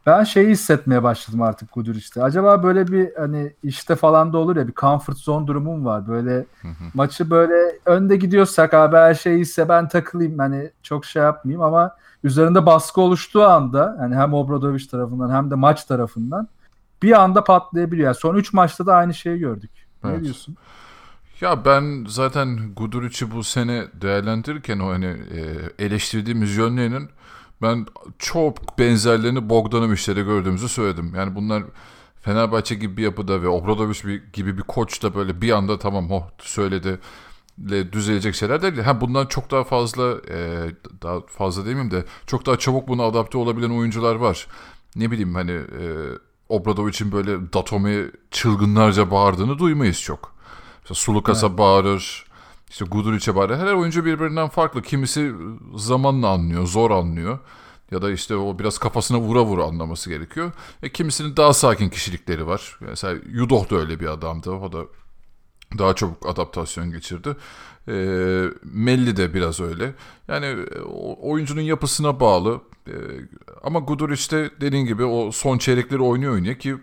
[0.06, 2.24] Ben şeyi hissetmeye başladım artık Guduric'te.
[2.24, 6.08] Acaba böyle bir hani işte falan da olur ya bir comfort zone durumum var.
[6.08, 6.84] Böyle Hı hı.
[6.94, 7.54] maçı böyle
[7.86, 13.02] önde gidiyorsak abi her şey iyiyse ben takılayım hani çok şey yapmayayım ama üzerinde baskı
[13.02, 16.48] oluştuğu anda hani hem Obradoviç tarafından hem de maç tarafından
[17.04, 18.06] bir anda patlayabiliyor.
[18.06, 19.72] Yani son 3 maçta da aynı şeyi gördük.
[20.04, 20.24] Ne Evet.
[20.24, 20.58] diyorsun?
[21.42, 25.42] Ya ben zaten Guduric'i bu sene değerlendirirken o hani e,
[25.86, 27.10] eleştirdiğimiz yönlerinin
[27.64, 27.86] ben
[28.20, 31.14] çok benzerlerini Bogdanovic'te de gördüğümüzü söyledim.
[31.16, 31.64] Yani bunlar
[32.22, 36.12] Fenerbahçe gibi bir yapıda ve Obradovic bir- gibi bir koç da böyle bir anda tamam
[36.12, 37.00] o söyledi
[37.72, 38.78] le düzelecek şeyler değil.
[38.80, 40.70] Ha bundan çok daha fazla e,
[41.02, 44.48] daha fazla demeyeyim de çok daha çabuk buna adapte olabilen oyuncular var.
[44.96, 45.84] Ne bileyim hani e,
[46.50, 50.34] Obradovic'in böyle Datome'ye çılgınlarca bağırdığını duymayız çok.
[50.84, 52.26] İşte Sulukas'a bağırır.
[52.74, 53.58] İşte Guduric'e bağırır.
[53.58, 54.82] Her oyuncu birbirinden farklı.
[54.82, 55.32] Kimisi
[55.76, 57.40] zamanla anlıyor, zor anlıyor.
[57.92, 60.52] Ya da işte o biraz kafasına vura vura anlaması gerekiyor.
[60.84, 62.78] E, kimisinin daha sakin kişilikleri var.
[62.80, 64.52] Mesela Yudoh da öyle bir adamdı.
[64.52, 64.86] O da
[65.78, 67.36] daha çabuk adaptasyon geçirdi.
[67.88, 67.94] E,
[68.64, 69.94] Melli de biraz öyle.
[70.28, 70.80] Yani e,
[71.22, 72.62] oyuncunun yapısına bağlı.
[72.88, 72.96] E,
[73.64, 76.76] ama Guduric de dediğin gibi o son çeyrekleri oynuyor oynuyor ki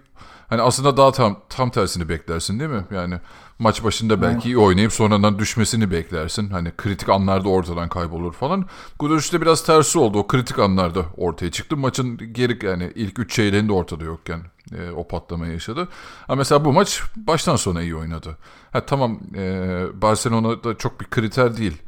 [0.51, 2.85] hani aslında daha tam tam tersini beklersin değil mi?
[2.91, 3.15] Yani
[3.59, 6.51] maç başında belki iyi oynayıp sonradan düşmesini beklersin.
[6.51, 8.67] Hani kritik anlarda ortadan kaybolur falan.
[8.99, 10.19] Guduric'de biraz tersi oldu.
[10.19, 11.77] O kritik anlarda ortaya çıktı.
[11.77, 14.41] Maçın geri yani ilk 3 çeyreğinde ortada yokken
[14.79, 15.89] e, o patlamayı yaşadı.
[16.29, 18.37] Ama mesela bu maç baştan sona iyi oynadı.
[18.73, 21.83] Ha tamam e, Barcelona'da çok bir kriter değil.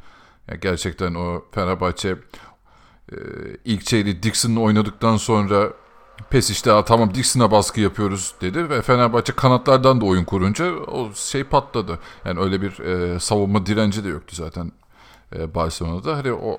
[0.47, 2.15] Yani gerçekten o Fenerbahçe
[3.11, 3.17] e,
[3.65, 5.73] ilk çeyreği Dixon'la oynadıktan sonra
[6.29, 11.11] Pes işte "Aa, tamam Dixon'a baskı yapıyoruz dedi ve Fenerbahçe kanatlardan da oyun kurunca o
[11.15, 11.99] şey patladı.
[12.25, 14.71] Yani öyle bir e, savunma direnci de yoktu zaten
[15.35, 16.17] e, Barcelona'da.
[16.17, 16.57] Hani o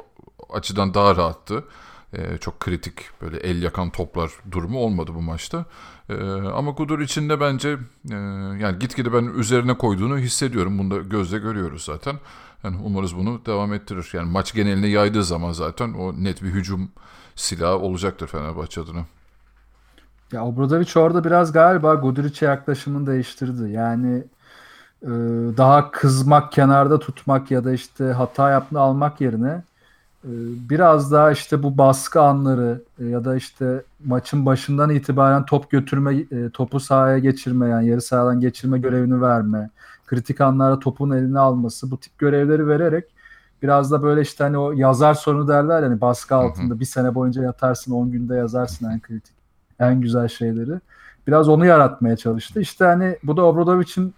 [0.52, 1.64] açıdan daha rahattı.
[2.12, 5.64] E, çok kritik böyle el yakan toplar durumu olmadı bu maçta.
[6.08, 6.14] E,
[6.54, 7.68] ama Gudur için de bence
[8.10, 8.14] e,
[8.60, 10.78] yani gitgide ben üzerine koyduğunu hissediyorum.
[10.78, 12.18] Bunu da gözle görüyoruz zaten.
[12.64, 14.10] Yani umarız bunu devam ettirir.
[14.12, 16.88] Yani maç geneline yaydığı zaman zaten o net bir hücum
[17.36, 19.06] silahı olacaktır Fenerbahçe adına.
[20.32, 23.70] Ya Obradovic orada biraz galiba Guduric'e yaklaşımını değiştirdi.
[23.70, 24.24] Yani
[25.02, 25.10] e,
[25.56, 29.62] daha kızmak, kenarda tutmak ya da işte hata yapını almak yerine
[30.24, 30.30] e,
[30.68, 36.16] biraz daha işte bu baskı anları e, ya da işte maçın başından itibaren top götürme,
[36.16, 39.70] e, topu sahaya geçirme yani yarı sahadan geçirme görevini verme,
[40.06, 43.04] kritik anlarda topun eline alması bu tip görevleri vererek
[43.62, 47.42] biraz da böyle işte hani o yazar sorunu derler yani baskı altında bir sene boyunca
[47.42, 49.43] yatarsın 10 günde yazarsın en kritik
[49.80, 50.80] en güzel şeyleri.
[51.26, 52.60] Biraz onu yaratmaya çalıştı.
[52.60, 54.14] İşte hani bu da Obradovic'in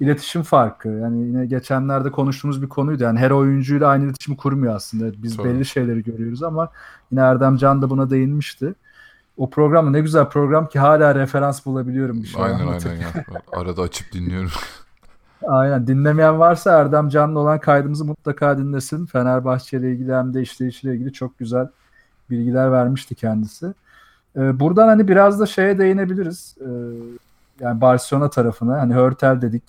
[0.00, 0.88] iletişim farkı.
[0.88, 3.02] Yani yine geçenlerde konuştuğumuz bir konuydu.
[3.02, 5.22] Yani her oyuncuyla aynı iletişimi kurmuyor aslında.
[5.22, 5.48] Biz Tabii.
[5.48, 6.68] belli şeyleri görüyoruz ama
[7.10, 8.74] yine Erdem Can da buna değinmişti.
[9.36, 12.90] O program ne güzel program ki hala referans bulabiliyorum bir şey Aynen anlatıp.
[12.90, 13.12] aynen ya.
[13.52, 14.50] Arada açıp dinliyorum.
[15.48, 15.86] Aynen.
[15.86, 19.06] Dinlemeyen varsa Erdem Can'la olan kaydımızı mutlaka dinlesin.
[19.06, 21.68] Fenerbahçe ile ilgili hem de işleyişiyle ilgili çok güzel
[22.30, 23.74] bilgiler vermişti kendisi.
[24.36, 26.56] Ee, buradan hani biraz da şeye değinebiliriz.
[26.60, 26.64] Ee,
[27.60, 28.80] yani Barcelona tarafına.
[28.80, 29.62] Hani Hörtel dedik.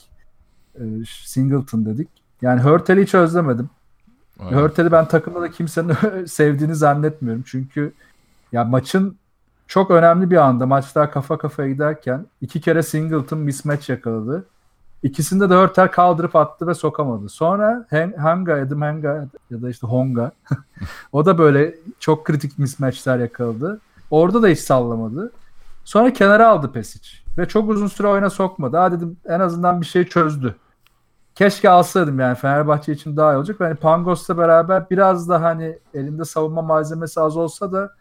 [0.76, 0.84] Ee,
[1.26, 2.10] Singleton dedik.
[2.42, 3.70] Yani Hörtel'i hiç özlemedim.
[4.40, 4.58] Aynen.
[4.58, 7.44] Hörtel'i ben takımda da kimsenin sevdiğini zannetmiyorum.
[7.48, 7.94] Çünkü
[8.52, 9.18] ya maçın
[9.68, 14.46] çok önemli bir anda maçlar kafa kafaya giderken iki kere Singleton mismatch yakaladı.
[15.04, 17.30] İkisinde de Hörtel kaldırıp attı ve sokamadı.
[17.30, 20.32] Sonra Hen- Hanga, Adam Hanga ya da işte Honga
[21.12, 23.80] o da böyle çok kritik mismatchler yakaladı.
[24.10, 25.32] Orada da hiç sallamadı.
[25.84, 27.10] Sonra kenara aldı Pesic.
[27.38, 28.78] Ve çok uzun süre oyuna sokmadı.
[28.78, 30.56] Ha dedim en azından bir şey çözdü.
[31.36, 33.58] Keşke alsaydım yani Fenerbahçe için daha iyi olacak.
[33.60, 37.92] Yani Pangos'la beraber biraz da hani elinde savunma malzemesi az olsa da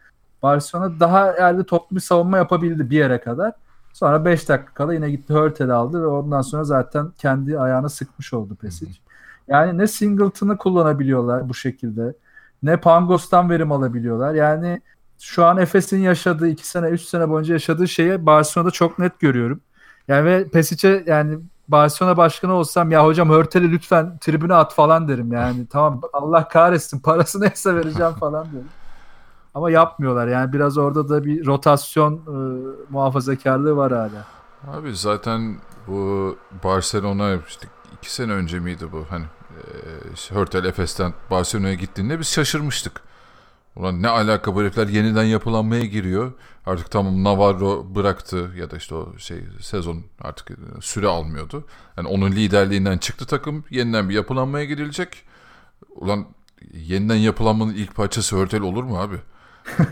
[0.43, 3.53] Barcelona daha elde toplu bir savunma yapabildi bir yere kadar.
[3.93, 8.35] Sonra 5 dakika kala yine gitti Hörtel aldı ve ondan sonra zaten kendi ayağına sıkmış
[8.35, 9.01] oldu Pesic.
[9.49, 12.14] Yani ne Singleton'ı kullanabiliyorlar bu şekilde
[12.62, 14.35] ne Pangos'tan verim alabiliyorlar.
[14.35, 14.83] Yani
[15.20, 19.61] şu an Efes'in yaşadığı 2 sene 3 sene boyunca yaşadığı şeyi Barcelona'da çok net görüyorum.
[20.09, 25.33] Yani ve Pesic'e yani Barcelona başkanı olsam ya hocam Hörtel'i lütfen tribüne at falan derim
[25.33, 25.66] yani.
[25.70, 28.68] Tamam Allah kahretsin parası neyse vereceğim falan derim.
[29.55, 32.37] Ama yapmıyorlar yani biraz orada da bir rotasyon e,
[32.90, 34.24] muhafazakarlığı var hala.
[34.79, 41.74] Abi zaten bu Barcelona işte iki sene önce miydi bu hani e, Hörtel Efes'ten Barcelona'ya
[41.74, 43.03] gittiğinde biz şaşırmıştık.
[43.76, 46.32] Ulan ne alaka bu herifler yeniden yapılanmaya giriyor.
[46.66, 51.64] Artık tamam Navarro bıraktı ya da işte o şey sezon artık e, süre almıyordu.
[51.96, 53.64] Yani onun liderliğinden çıktı takım.
[53.70, 55.22] Yeniden bir yapılanmaya girilecek.
[55.96, 56.26] Ulan
[56.72, 59.16] yeniden yapılanmanın ilk parçası Hörtel olur mu abi?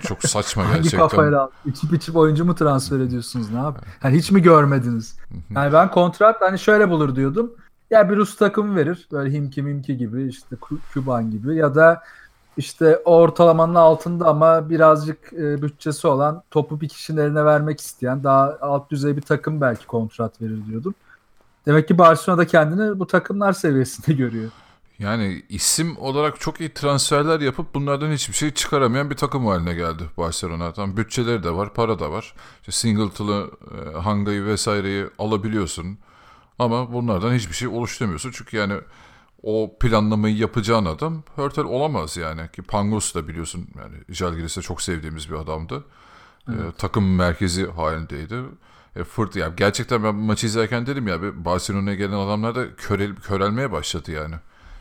[0.01, 0.99] Çok saçma gerçekten.
[0.99, 3.79] Hangi kafayla içip içip oyuncu mu transfer ediyorsunuz ne abi?
[4.05, 5.19] Yani hiç mi görmediniz?
[5.55, 7.53] Yani ben kontrat hani şöyle bulur diyordum.
[7.91, 9.09] Ya bir Rus takımı verir.
[9.13, 10.57] Böyle Himki Mimki gibi işte
[10.95, 12.03] Kuban gibi ya da
[12.57, 18.59] işte ortalamanın altında ama birazcık e, bütçesi olan topu bir kişinin eline vermek isteyen daha
[18.61, 20.95] alt düzey bir takım belki kontrat verir diyordum.
[21.67, 24.51] Demek ki Barcelona da kendini bu takımlar seviyesinde görüyor.
[24.99, 30.03] Yani isim olarak çok iyi transferler yapıp bunlardan hiçbir şey çıkaramayan bir takım haline geldi
[30.17, 30.73] Barcelona.
[30.73, 32.35] Tam bütçeleri de var, para da var.
[32.61, 35.99] İşte Singleton'ı, e, Hanga'yı vesaireyi alabiliyorsun.
[36.59, 38.31] Ama bunlardan hiçbir şey oluşturamıyorsun.
[38.35, 38.75] Çünkü yani
[39.43, 42.51] o planlamayı yapacağın adam Hörtel olamaz yani.
[42.53, 45.85] Ki Pangos da biliyorsun yani Jalgiris'te çok sevdiğimiz bir adamdı.
[46.49, 46.61] Evet.
[46.61, 48.43] Ee, takım merkezi halindeydi.
[48.97, 53.73] E, fırt ya gerçekten ben maçı izlerken dedim ya Barcelona'ya gelen adamlar da körel, körelmeye
[53.73, 54.35] başladı yani.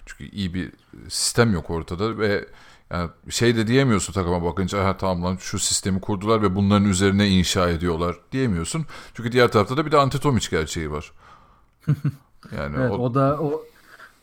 [0.06, 0.72] Çünkü iyi bir
[1.10, 2.46] sistem yok ortada ve
[2.90, 7.30] yani şey de diyemiyorsun takıma bakınca ha tamam lan şu sistemi kurdular ve bunların üzerine
[7.30, 8.86] inşa ediyorlar diyemiyorsun.
[9.14, 11.12] Çünkü diğer tarafta da bir de Antetomic gerçeği var.
[12.58, 12.94] Yani evet, o...
[12.94, 13.64] o da o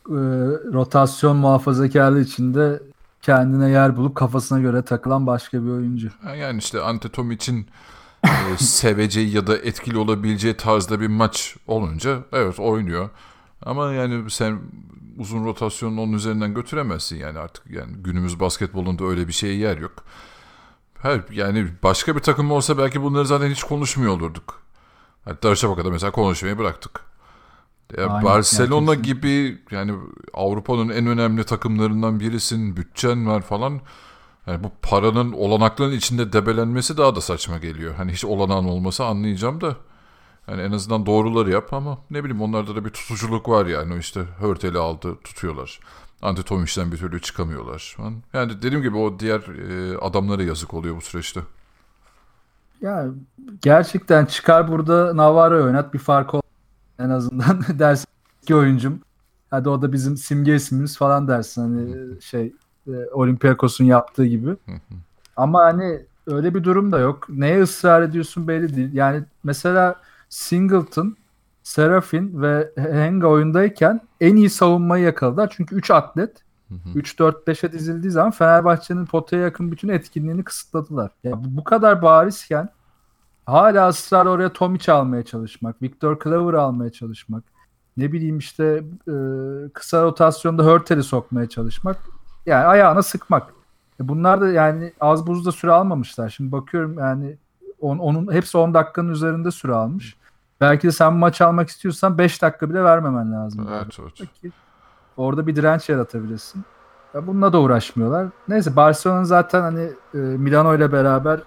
[0.09, 0.19] e,
[0.73, 2.83] rotasyon muhafazakarlığı içinde
[3.23, 6.09] kendine yer bulup kafasına göre takılan başka bir oyuncu.
[6.41, 7.67] Yani işte Antetomic'in
[8.25, 13.11] e, seveceği ya da etkili olabileceği tarzda bir maç olunca evet oynuyor.
[13.63, 14.59] Ama yani sen
[15.19, 19.93] uzun rotasyonun onun üzerinden götüremezsin yani artık yani günümüz basketbolunda öyle bir şeye yer yok.
[21.03, 24.63] Her yani başka bir takım olsa belki bunları zaten hiç konuşmuyor olurduk.
[25.25, 27.08] Hatta Darüşşafaka'da mesela konuşmayı bıraktık.
[27.97, 29.95] Ya Aynen, Barcelona yani gibi yani
[30.35, 33.81] Avrupa'nın en önemli takımlarından birisin, bütçen var falan.
[34.47, 37.95] Yani bu paranın olanakların içinde debelenmesi daha da saçma geliyor.
[37.95, 39.77] Hani hiç olanağın olmasa anlayacağım da.
[40.49, 43.95] Yani en azından doğruları yap ama ne bileyim onlarda da bir tutuculuk var yani.
[43.95, 45.81] O işte Hörtel'i aldı tutuyorlar.
[46.23, 47.97] Antetomiç'ten bir türlü çıkamıyorlar.
[48.33, 51.41] Yani dediğim gibi o diğer e, adamlara yazık oluyor bu süreçte.
[52.81, 53.07] Ya
[53.63, 56.41] gerçekten çıkar burada Navarro oynat bir fark ol
[56.99, 58.09] en azından dersin
[58.47, 59.01] ki oyuncum.
[59.51, 62.53] Hadi o da bizim simge ismimiz falan dersin hani şey
[62.87, 64.57] e, Olympiakos'un yaptığı gibi.
[65.37, 67.27] Ama hani öyle bir durum da yok.
[67.29, 68.93] Neye ısrar ediyorsun belli değil.
[68.93, 71.17] Yani mesela Singleton,
[71.63, 75.53] Serafin ve Henga oyundayken en iyi savunmayı yakaladılar.
[75.57, 76.43] Çünkü 3 atlet
[76.95, 81.11] 3-4-5'e dizildiği zaman Fenerbahçe'nin potaya yakın bütün etkinliğini kısıtladılar.
[81.25, 82.69] Yani bu, bu kadar barizken
[83.49, 87.45] hala ısrar oraya Tomic almaya çalışmak, Victor Claver almaya çalışmak,
[87.97, 89.15] ne bileyim işte e,
[89.75, 91.97] kısa rotasyonda Hörtel'i sokmaya çalışmak,
[92.47, 93.55] yani ayağına sıkmak.
[94.01, 96.29] E bunlar da yani az buzda süre almamışlar.
[96.29, 97.37] Şimdi bakıyorum yani
[97.81, 100.17] on, onun hepsi 10 dakikanın üzerinde süre almış.
[100.61, 103.69] Belki de sen maç almak istiyorsan 5 dakika bile vermemen lazım.
[103.71, 104.53] Evet, evet.
[105.17, 106.65] orada bir direnç yaratabilirsin.
[107.15, 108.27] Ya bununla da uğraşmıyorlar.
[108.49, 111.41] Neyse Barcelona zaten hani e, Milano ile beraber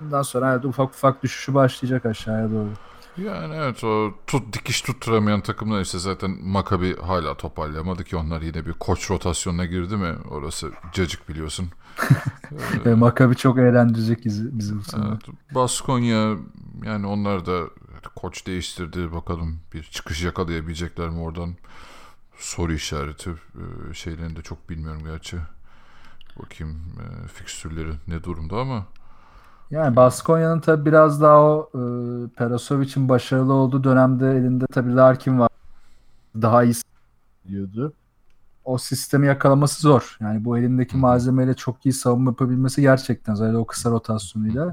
[0.00, 2.70] bundan sonra herhalde ufak ufak düşüşü başlayacak aşağıya doğru.
[3.16, 8.66] Yani evet o tut dikiş tutturamayan takımlar işte zaten Makabi hala toparlayamadı ki onlar yine
[8.66, 11.68] bir koç rotasyonuna girdi mi orası cacık biliyorsun.
[12.86, 15.04] ee, Makabi çok eğlendirecek bizi bu sene.
[15.08, 15.22] Evet,
[15.54, 16.36] Baskonya
[16.84, 17.60] yani onlar da
[18.16, 21.54] koç değiştirdi bakalım bir çıkış yakalayabilecekler mi oradan
[22.36, 25.36] soru işareti ee, şeylerini de çok bilmiyorum gerçi.
[26.42, 28.86] Bakayım e, fikstürleri ne durumda ama
[29.70, 31.80] yani Baskonya'nın tabi biraz daha o e,
[32.28, 35.50] Perasovic'in başarılı olduğu dönemde elinde tabi Larkin var.
[36.42, 36.74] Daha iyi
[37.48, 37.92] diyordu.
[38.64, 40.16] O sistemi yakalaması zor.
[40.20, 43.54] Yani bu elindeki malzemeyle çok iyi savunma yapabilmesi gerçekten zor.
[43.54, 44.70] O kısa rotasyonuyla.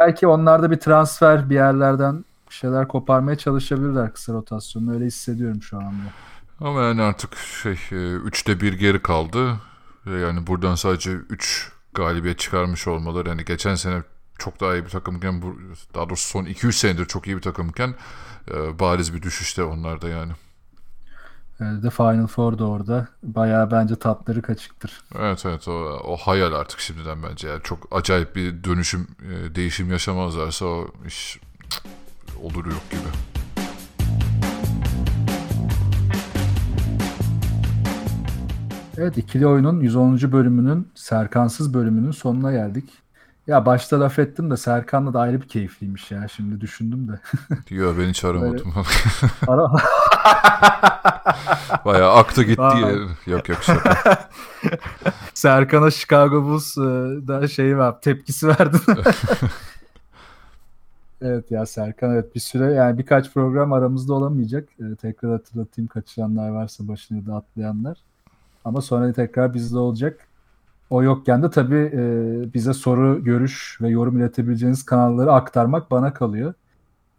[0.00, 4.92] Belki onlar da bir transfer bir yerlerden bir şeyler koparmaya çalışabilirler kısa rotasyonu.
[4.92, 6.02] Öyle hissediyorum şu anda.
[6.60, 9.52] Ama yani artık şey e, üçte bir geri kaldı.
[10.06, 13.28] Yani buradan sadece 3 galibiyet çıkarmış olmaları.
[13.28, 14.02] Yani geçen sene
[14.38, 15.42] çok daha iyi bir takımken
[15.94, 17.94] daha doğrusu son 200 senedir çok iyi bir takımken
[18.50, 20.32] e, bariz bir düşüşte onlarda yani.
[21.82, 23.08] The Final Four da orada.
[23.22, 25.02] Bayağı bence tatları kaçıktır.
[25.18, 25.72] Evet evet o,
[26.04, 27.48] o hayal artık şimdiden bence.
[27.48, 31.40] Yani çok acayip bir dönüşüm, e, değişim yaşamazlarsa o iş
[32.42, 33.32] olur yok gibi.
[38.98, 40.32] Evet ikili oyunun 110.
[40.32, 43.01] bölümünün Serkansız bölümünün sonuna geldik.
[43.46, 47.20] Ya başta laf ettim de Serkan'la da ayrı bir keyifliymiş ya şimdi düşündüm de.
[47.74, 48.72] Yok ben hiç aramadım.
[49.48, 49.72] Ara...
[51.84, 52.62] Bayağı aktı gitti.
[52.62, 52.90] ya.
[53.26, 54.28] Yok yok şaka.
[55.34, 56.80] Serkan'a Chicago Bulls e,
[57.28, 58.80] da şey var tepkisi verdin.
[61.22, 64.68] evet ya Serkan evet bir süre yani birkaç program aramızda olamayacak.
[64.80, 67.98] Ee, tekrar hatırlatayım kaçıranlar varsa başını da atlayanlar.
[68.64, 70.26] Ama sonra tekrar bizde olacak.
[70.92, 76.54] O yokken de tabii e, bize soru, görüş ve yorum iletebileceğiniz kanalları aktarmak bana kalıyor.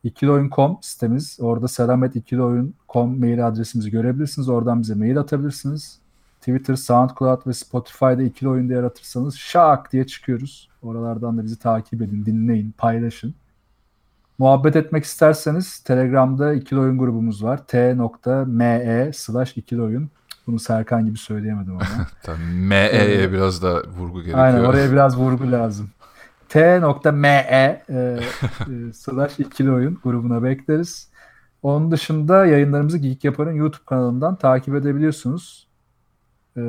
[0.03, 1.37] İkilioyun.com sitemiz.
[1.41, 4.49] Orada selamet2oyun.com mail adresimizi görebilirsiniz.
[4.49, 5.99] Oradan bize mail atabilirsiniz.
[6.39, 10.69] Twitter, SoundCloud ve Spotify'da ikili oyun diye aratırsanız şak diye çıkıyoruz.
[10.83, 13.33] Oralardan da bizi takip edin, dinleyin, paylaşın.
[14.37, 17.67] Muhabbet etmek isterseniz Telegram'da ikili oyun grubumuz var.
[17.67, 20.09] t.me slash ikili oyun.
[20.47, 22.37] Bunu Serkan gibi söyleyemedim ama.
[22.53, 24.45] ME'ye biraz da vurgu gerekiyor.
[24.45, 25.89] Aynen oraya biraz vurgu lazım.
[26.49, 28.19] T.me e, e,
[28.93, 31.09] slash ikili oyun grubuna bekleriz.
[31.63, 35.67] Onun dışında yayınlarımızı Geek Yapar'ın YouTube kanalından takip edebiliyorsunuz.
[36.57, 36.61] Ee,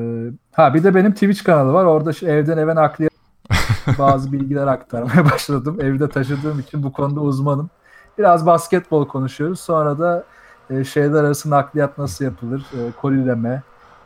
[0.52, 1.84] ha bir de benim Twitch kanalı var.
[1.84, 3.10] Orada şu evden eve nakliye
[3.98, 5.78] bazı bilgiler aktarmaya başladım.
[5.80, 7.70] Evde taşıdığım için bu konuda uzmanım.
[8.18, 9.60] Biraz basketbol konuşuyoruz.
[9.60, 10.24] Sonra da
[10.70, 13.62] e, şeyler arası nakliyat nasıl yapılır, e, kolileme,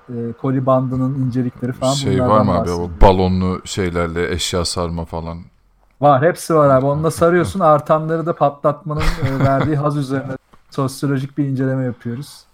[0.09, 5.39] e, koli bandının incelikleri falan Şey var mı abi o balonlu şeylerle eşya sarma falan?
[6.01, 6.87] Var hepsi var abi.
[6.87, 10.33] Onunla sarıyorsun artanları da patlatmanın e, verdiği haz üzerine
[10.71, 12.45] sosyolojik bir inceleme yapıyoruz.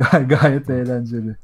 [0.28, 1.36] Gayet eğlenceli.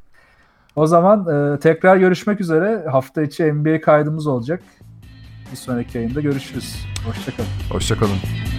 [0.76, 2.84] O zaman e, tekrar görüşmek üzere.
[2.90, 4.62] Hafta içi NBA kaydımız olacak.
[5.52, 6.86] Bir sonraki yayında görüşürüz.
[7.06, 7.48] Hoşçakalın.
[7.70, 8.53] Hoşçakalın.